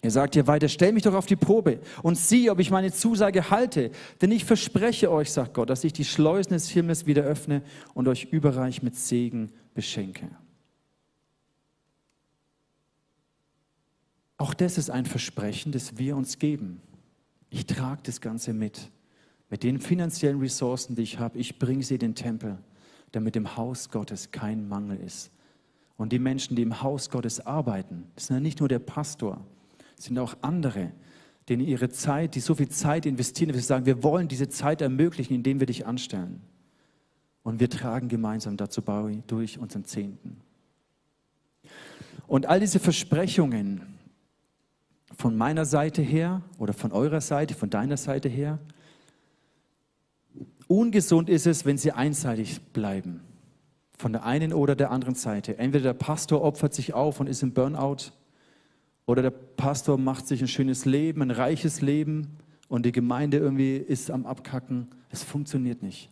[0.00, 2.90] Er sagt hier weiter, stell mich doch auf die Probe und sieh, ob ich meine
[2.90, 3.92] Zusage halte.
[4.20, 7.62] Denn ich verspreche euch, sagt Gott, dass ich die Schleusen des Himmels wieder öffne
[7.94, 10.28] und euch überreich mit Segen beschenke.
[14.38, 16.82] Auch das ist ein Versprechen, das wir uns geben.
[17.48, 18.90] Ich trage das Ganze mit.
[19.50, 22.58] Mit den finanziellen Ressourcen, die ich habe, ich bringe sie in den Tempel,
[23.12, 25.30] damit im Haus Gottes kein Mangel ist.
[25.96, 29.44] Und die Menschen, die im Haus Gottes arbeiten, das sind ja nicht nur der Pastor,
[29.96, 30.90] sind auch andere,
[31.48, 35.34] denen ihre Zeit, die so viel Zeit investieren, wir sagen, wir wollen diese Zeit ermöglichen,
[35.34, 36.40] indem wir dich anstellen.
[37.42, 40.40] Und wir tragen gemeinsam dazu bei durch unseren Zehnten.
[42.26, 43.82] Und all diese Versprechungen
[45.16, 48.58] von meiner Seite her oder von eurer Seite, von deiner Seite her,
[50.68, 53.20] ungesund ist es, wenn sie einseitig bleiben.
[53.98, 55.58] Von der einen oder der anderen Seite.
[55.58, 58.12] Entweder der Pastor opfert sich auf und ist im Burnout
[59.06, 62.38] oder der Pastor macht sich ein schönes Leben, ein reiches Leben
[62.68, 64.88] und die Gemeinde irgendwie ist am Abkacken.
[65.10, 66.10] Es funktioniert nicht.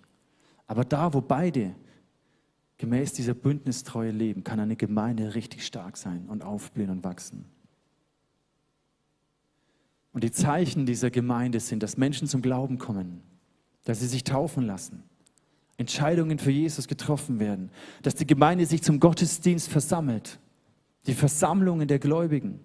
[0.67, 1.75] Aber da, wo beide
[2.79, 7.45] gemäß dieser Bündnistreue leben, kann eine Gemeinde richtig stark sein und aufblühen und wachsen.
[10.13, 13.23] Und die Zeichen dieser Gemeinde sind, dass Menschen zum Glauben kommen,
[13.85, 15.03] dass sie sich taufen lassen,
[15.77, 17.71] Entscheidungen für Jesus getroffen werden,
[18.03, 20.39] dass die Gemeinde sich zum Gottesdienst versammelt,
[21.07, 22.61] die Versammlungen der Gläubigen.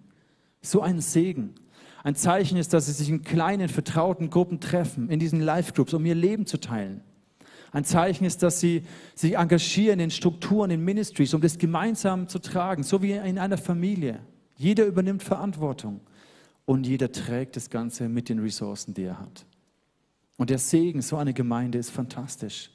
[0.62, 1.56] So ein Segen.
[2.04, 6.06] Ein Zeichen ist, dass sie sich in kleinen, vertrauten Gruppen treffen, in diesen Live-Groups, um
[6.06, 7.02] ihr Leben zu teilen.
[7.72, 8.84] Ein Zeichen ist, dass sie
[9.16, 13.58] sich engagieren in Strukturen, in Ministries, um das gemeinsam zu tragen, so wie in einer
[13.58, 14.20] Familie.
[14.56, 16.02] Jeder übernimmt Verantwortung
[16.66, 19.46] und jeder trägt das Ganze mit den Ressourcen, die er hat.
[20.38, 22.70] Und der Segen, so eine Gemeinde ist fantastisch.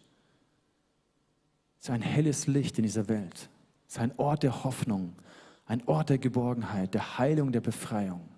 [1.78, 3.48] Es ist ein helles Licht in dieser Welt.
[3.86, 5.14] Es ist ein Ort der Hoffnung,
[5.66, 8.28] ein Ort der Geborgenheit, der Heilung, der Befreiung.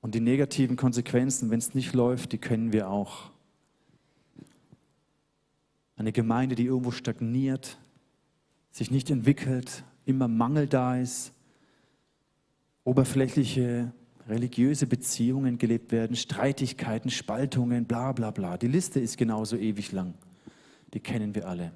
[0.00, 3.30] Und die negativen Konsequenzen, wenn es nicht läuft, die kennen wir auch.
[5.96, 7.78] Eine Gemeinde, die irgendwo stagniert,
[8.70, 11.32] sich nicht entwickelt, immer Mangel da ist,
[12.84, 13.92] oberflächliche
[14.28, 18.56] religiöse Beziehungen gelebt werden, Streitigkeiten, Spaltungen, bla bla bla.
[18.56, 20.14] Die Liste ist genauso ewig lang.
[20.94, 21.72] Die kennen wir alle.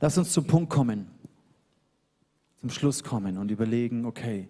[0.00, 1.06] Lass uns zum Punkt kommen
[2.60, 4.48] zum Schluss kommen und überlegen, okay,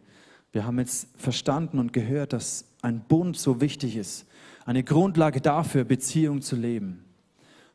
[0.53, 4.26] wir haben jetzt verstanden und gehört, dass ein Bund so wichtig ist,
[4.66, 7.05] eine Grundlage dafür, Beziehung zu leben.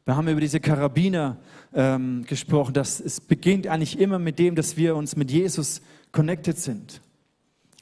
[0.04, 1.38] Wir haben über diese Karabiner
[1.74, 5.82] ähm, gesprochen, dass es beginnt eigentlich immer mit dem, dass wir uns mit Jesus
[6.12, 7.02] connected sind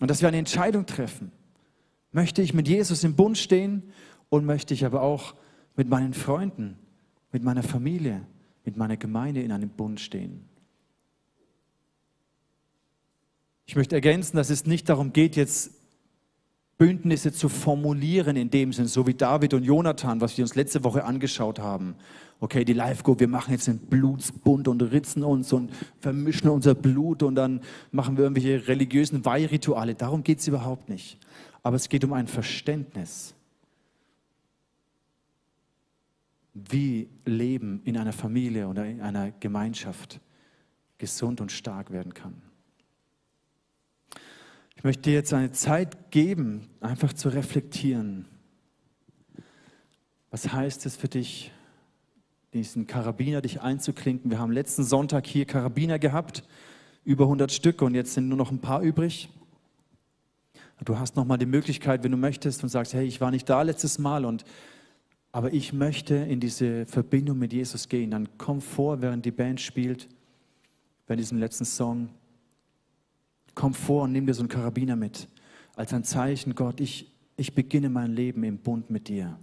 [0.03, 1.31] und dass wir eine Entscheidung treffen.
[2.11, 3.83] Möchte ich mit Jesus im Bund stehen
[4.27, 5.33] und möchte ich aber auch
[5.77, 6.77] mit meinen Freunden,
[7.31, 8.27] mit meiner Familie,
[8.65, 10.43] mit meiner Gemeinde in einem Bund stehen?
[13.65, 15.71] Ich möchte ergänzen, dass es nicht darum geht, jetzt
[16.77, 20.83] Bündnisse zu formulieren in dem Sinn, so wie David und Jonathan, was wir uns letzte
[20.83, 21.95] Woche angeschaut haben.
[22.43, 25.71] Okay, die Live-Go, wir machen jetzt einen Blutsbund und ritzen uns und
[26.01, 27.61] vermischen unser Blut und dann
[27.93, 29.95] machen wir irgendwelche religiösen Weihrituale.
[29.95, 31.17] Darum geht es überhaupt nicht.
[31.61, 33.33] Aber es geht um ein Verständnis,
[36.53, 40.19] wie Leben in einer Familie oder in einer Gemeinschaft
[40.97, 42.41] gesund und stark werden kann.
[44.75, 48.25] Ich möchte dir jetzt eine Zeit geben, einfach zu reflektieren.
[50.29, 51.53] Was heißt es für dich,
[52.53, 54.29] diesen Karabiner dich einzuklinken?
[54.29, 56.43] Wir haben letzten Sonntag hier Karabiner gehabt,
[57.03, 59.29] über 100 Stücke und jetzt sind nur noch ein paar übrig.
[60.85, 63.49] Du hast noch mal die Möglichkeit, wenn du möchtest und sagst, hey, ich war nicht
[63.49, 64.43] da letztes Mal und
[65.31, 69.59] aber ich möchte in diese Verbindung mit Jesus gehen, dann komm vor, während die Band
[69.59, 70.07] spielt,
[71.07, 72.09] bei diesem letzten Song.
[73.55, 75.27] Komm vor und nimm dir so einen Karabiner mit.
[75.75, 79.39] Als ein Zeichen, Gott, ich, ich beginne mein Leben im Bund mit dir.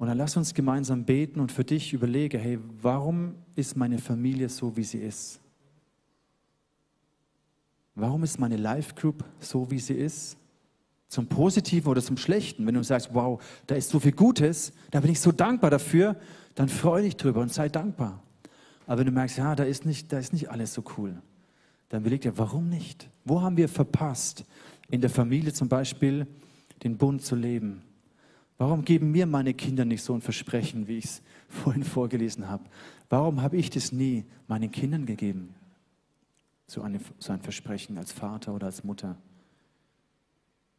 [0.00, 4.48] Und dann lass uns gemeinsam beten und für dich überlege, hey, warum ist meine Familie
[4.48, 5.40] so, wie sie ist?
[7.94, 10.38] Warum ist meine Life Group so, wie sie ist?
[11.06, 12.66] Zum Positiven oder zum Schlechten.
[12.66, 16.16] Wenn du sagst, wow, da ist so viel Gutes, da bin ich so dankbar dafür,
[16.54, 18.22] dann freu dich drüber und sei dankbar.
[18.86, 21.20] Aber wenn du merkst, ja, da ist nicht, da ist nicht alles so cool,
[21.90, 23.10] dann überleg dir, warum nicht?
[23.26, 24.46] Wo haben wir verpasst,
[24.88, 26.26] in der Familie zum Beispiel
[26.82, 27.82] den Bund zu leben?
[28.60, 32.64] Warum geben mir meine Kinder nicht so ein Versprechen, wie ich es vorhin vorgelesen habe?
[33.08, 35.54] Warum habe ich das nie meinen Kindern gegeben?
[36.66, 39.16] So, eine, so ein Versprechen als Vater oder als Mutter.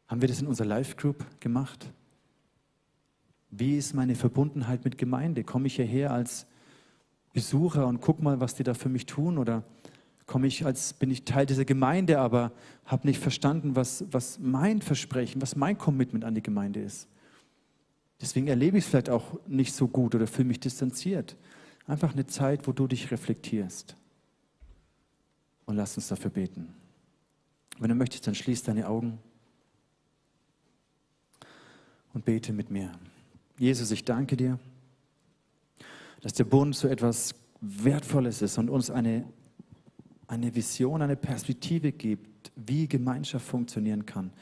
[0.06, 1.92] Haben wir das in unserer Life Group gemacht?
[3.50, 5.42] Wie ist meine Verbundenheit mit Gemeinde?
[5.42, 6.46] Komme ich hierher als
[7.32, 9.38] Besucher und guck mal, was die da für mich tun?
[9.38, 9.64] Oder
[10.26, 12.52] komme ich als, bin ich Teil dieser Gemeinde, aber
[12.86, 17.08] habe nicht verstanden, was, was mein Versprechen, was mein Commitment an die Gemeinde ist?
[18.22, 21.36] Deswegen erlebe ich es vielleicht auch nicht so gut oder fühle mich distanziert.
[21.88, 23.96] Einfach eine Zeit, wo du dich reflektierst.
[25.66, 26.72] Und lass uns dafür beten.
[27.80, 29.18] Wenn du möchtest, dann schließ deine Augen
[32.14, 32.92] und bete mit mir.
[33.58, 34.60] Jesus, ich danke dir,
[36.20, 39.24] dass der Bund so etwas Wertvolles ist und uns eine,
[40.28, 44.32] eine Vision, eine Perspektive gibt, wie Gemeinschaft funktionieren kann.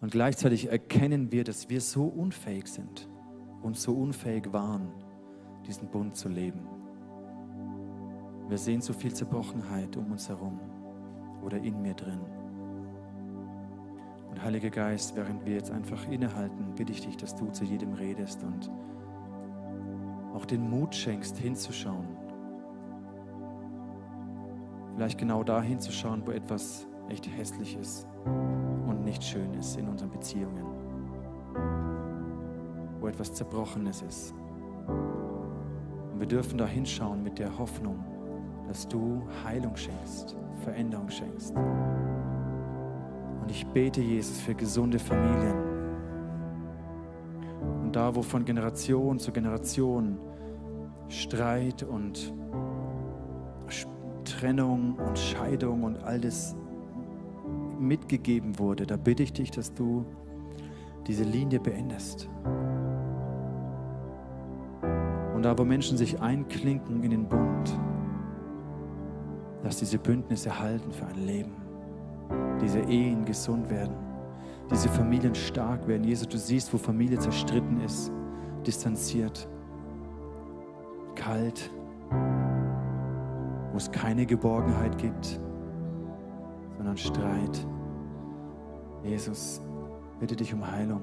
[0.00, 3.08] Und gleichzeitig erkennen wir, dass wir so unfähig sind
[3.62, 4.92] und so unfähig waren,
[5.66, 6.60] diesen Bund zu leben.
[8.48, 10.60] Wir sehen so viel Zerbrochenheit um uns herum
[11.42, 12.20] oder in mir drin.
[14.30, 17.94] Und Heiliger Geist, während wir jetzt einfach innehalten, bitte ich dich, dass du zu jedem
[17.94, 18.70] redest und
[20.32, 22.06] auch den Mut schenkst, hinzuschauen.
[24.94, 28.06] Vielleicht genau da hinzuschauen, wo etwas echt hässlich ist
[28.86, 30.64] und nicht schön ist in unseren Beziehungen.
[33.00, 34.34] Wo etwas Zerbrochenes ist.
[36.12, 38.04] Und wir dürfen da hinschauen mit der Hoffnung,
[38.66, 41.54] dass du Heilung schenkst, Veränderung schenkst.
[43.42, 45.56] Und ich bete, Jesus, für gesunde Familien.
[47.82, 50.18] Und da, wo von Generation zu Generation
[51.08, 52.32] Streit und
[54.24, 56.54] Trennung und Scheidung und all das
[57.80, 60.04] mitgegeben wurde, da bitte ich dich, dass du
[61.06, 62.28] diese Linie beendest.
[65.34, 67.78] Und da, wo Menschen sich einklinken in den Bund,
[69.62, 71.52] dass diese Bündnisse halten für ein Leben
[72.60, 73.94] diese Ehen gesund werden,
[74.70, 76.04] diese Familien stark werden.
[76.04, 78.12] Jesus, du siehst, wo Familie zerstritten ist,
[78.66, 79.48] distanziert,
[81.14, 81.70] kalt,
[83.72, 85.40] wo es keine Geborgenheit gibt,
[86.78, 87.66] sondern Streit.
[89.04, 89.60] Jesus,
[90.18, 91.02] bitte dich um Heilung.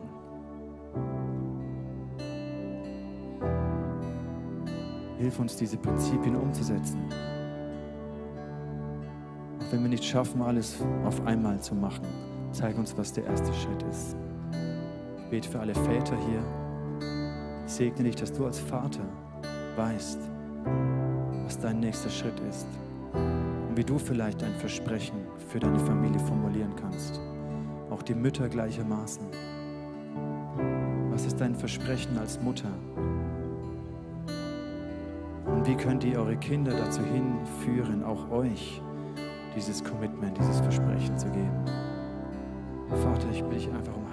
[5.17, 6.99] Hilf uns, diese Prinzipien umzusetzen
[9.76, 12.05] wenn wir nicht schaffen, alles auf einmal zu machen,
[12.53, 14.15] zeig uns, was der erste Schritt ist.
[15.17, 16.41] Ich bete für alle Väter hier.
[17.65, 19.03] Ich segne dich, dass du als Vater
[19.76, 20.19] weißt,
[21.43, 22.67] was dein nächster Schritt ist
[23.70, 25.18] und wie du vielleicht ein Versprechen
[25.49, 27.20] für deine Familie formulieren kannst.
[27.89, 29.26] Auch die Mütter gleichermaßen.
[31.11, 32.72] Was ist dein Versprechen als Mutter?
[35.45, 38.82] Und wie könnt ihr eure Kinder dazu hinführen, auch euch
[39.55, 41.66] dieses Commitment, dieses Versprechen zu geben.
[42.89, 44.05] Vater, ich bitte dich einfach um.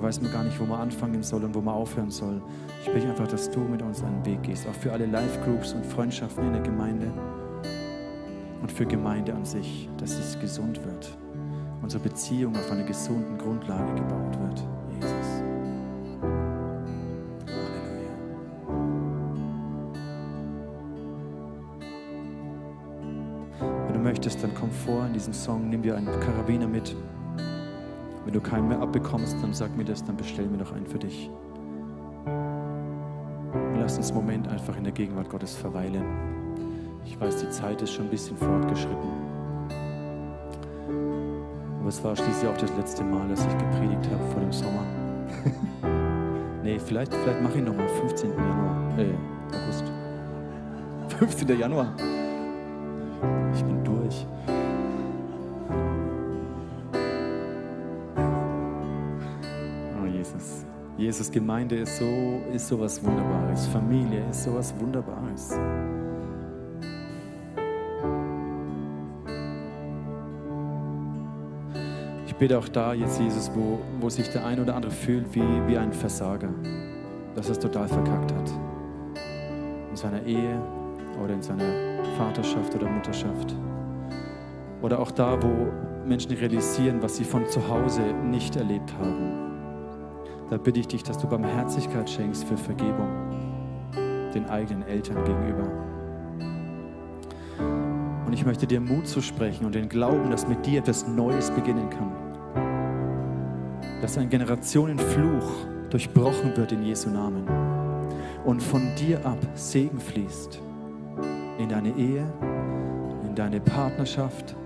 [0.00, 2.40] Manchmal weiß man gar nicht, wo man anfangen soll und wo man aufhören soll.
[2.82, 5.84] Ich bitte einfach, dass du mit uns einen Weg gehst, auch für alle Live-Groups und
[5.84, 7.06] Freundschaften in der Gemeinde
[8.62, 11.18] und für Gemeinde an sich, dass es gesund wird,
[11.82, 14.64] unsere Beziehung auf einer gesunden Grundlage gebaut wird.
[14.94, 15.42] Jesus.
[24.02, 26.96] möchtest, dann komm vor in diesem Song, nimm dir einen Karabiner mit.
[28.24, 30.98] Wenn du keinen mehr abbekommst, dann sag mir das, dann bestell mir doch einen für
[30.98, 31.30] dich.
[33.78, 36.04] Lass uns einen Moment einfach in der Gegenwart Gottes verweilen.
[37.04, 39.08] Ich weiß, die Zeit ist schon ein bisschen fortgeschritten.
[41.80, 44.84] Aber es war schließlich auch das letzte Mal, dass ich gepredigt habe vor dem Sommer.
[46.62, 48.30] nee, vielleicht, vielleicht mache ich nochmal 15.
[48.30, 49.84] Januar, äh, August.
[51.18, 51.58] 15.
[51.58, 51.94] Januar.
[53.54, 54.26] Ich bin durch.
[61.10, 65.58] Jesus, Gemeinde ist so ist sowas Wunderbares, Familie ist sowas Wunderbares.
[72.28, 75.42] Ich bete auch da jetzt, Jesus, wo, wo sich der ein oder andere fühlt wie,
[75.66, 76.50] wie ein Versager,
[77.34, 78.50] dass er es total verkackt hat.
[79.90, 80.62] In seiner Ehe
[81.20, 83.56] oder in seiner Vaterschaft oder Mutterschaft.
[84.80, 85.72] Oder auch da, wo
[86.06, 89.39] Menschen realisieren, was sie von zu Hause nicht erlebt haben
[90.50, 93.08] da bitte ich dich, dass du Barmherzigkeit schenkst für Vergebung
[94.34, 95.70] den eigenen Eltern gegenüber.
[98.26, 101.50] Und ich möchte dir Mut zu sprechen und den Glauben, dass mit dir etwas Neues
[101.52, 102.12] beginnen kann.
[104.02, 105.50] Dass ein Generationenfluch
[105.88, 107.44] durchbrochen wird in Jesu Namen
[108.44, 110.60] und von dir ab Segen fließt
[111.58, 112.26] in deine Ehe,
[113.24, 114.56] in deine Partnerschaft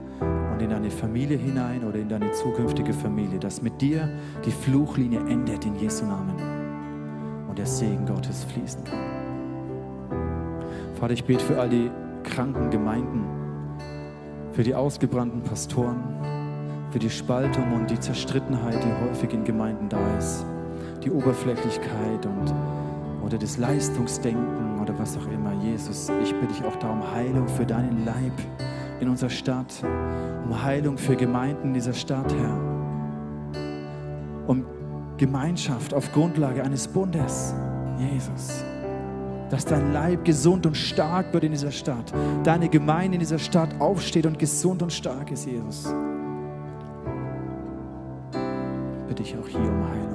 [0.53, 4.09] und in deine Familie hinein oder in deine zukünftige Familie, dass mit dir
[4.45, 6.35] die Fluchlinie endet in Jesu Namen
[7.49, 8.99] und der Segen Gottes fließen kann.
[10.95, 11.91] Vater, ich bete für all die
[12.23, 13.25] kranken Gemeinden,
[14.53, 16.03] für die ausgebrannten Pastoren,
[16.91, 20.47] für die Spaltung und die Zerstrittenheit, die häufig in Gemeinden da ist,
[21.03, 22.55] die Oberflächlichkeit und
[23.25, 25.53] oder das Leistungsdenken oder was auch immer.
[25.63, 28.33] Jesus, ich bitte dich auch da um Heilung für deinen Leib
[29.05, 29.73] in unserer Stadt,
[30.45, 32.59] um Heilung für Gemeinden in dieser Stadt, Herr,
[34.47, 34.65] um
[35.17, 37.55] Gemeinschaft auf Grundlage eines Bundes,
[37.99, 38.65] Jesus
[39.51, 42.13] dass dein Leib gesund und stark wird in dieser Stadt.
[42.43, 45.95] Deine Gemeinde in dieser Stadt aufsteht und gesund und stark ist, Jesus.
[48.33, 50.14] Ich bitte dich auch hier um Heilung.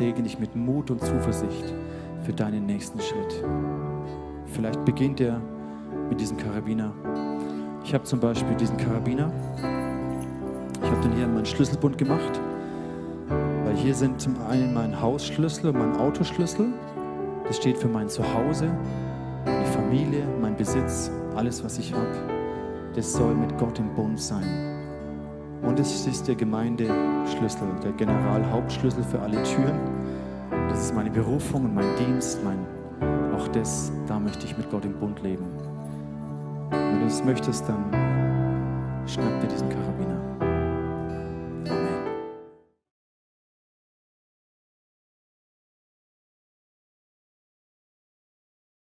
[0.00, 1.74] Segne dich mit Mut und Zuversicht
[2.24, 3.44] für deinen nächsten Schritt.
[4.46, 5.38] Vielleicht beginnt er
[6.08, 6.94] mit diesem Karabiner.
[7.84, 9.30] Ich habe zum Beispiel diesen Karabiner.
[10.82, 12.40] Ich habe den hier in meinen Schlüsselbund gemacht,
[13.64, 16.68] weil hier sind zum einen mein Hausschlüssel und mein Autoschlüssel.
[17.46, 18.70] Das steht für mein Zuhause,
[19.44, 22.16] meine Familie, mein Besitz, alles, was ich habe.
[22.94, 24.70] Das soll mit Gott im Bund sein.
[25.60, 29.89] Und es ist der Gemeindeschlüssel, der Generalhauptschlüssel für alle Türen.
[30.70, 32.64] Das ist meine Berufung und mein Dienst, mein,
[33.34, 35.44] auch das, da möchte ich mit Gott im Bund leben.
[36.70, 37.90] Wenn du es möchtest, dann
[39.04, 40.19] schnapp dir diesen Karabiner.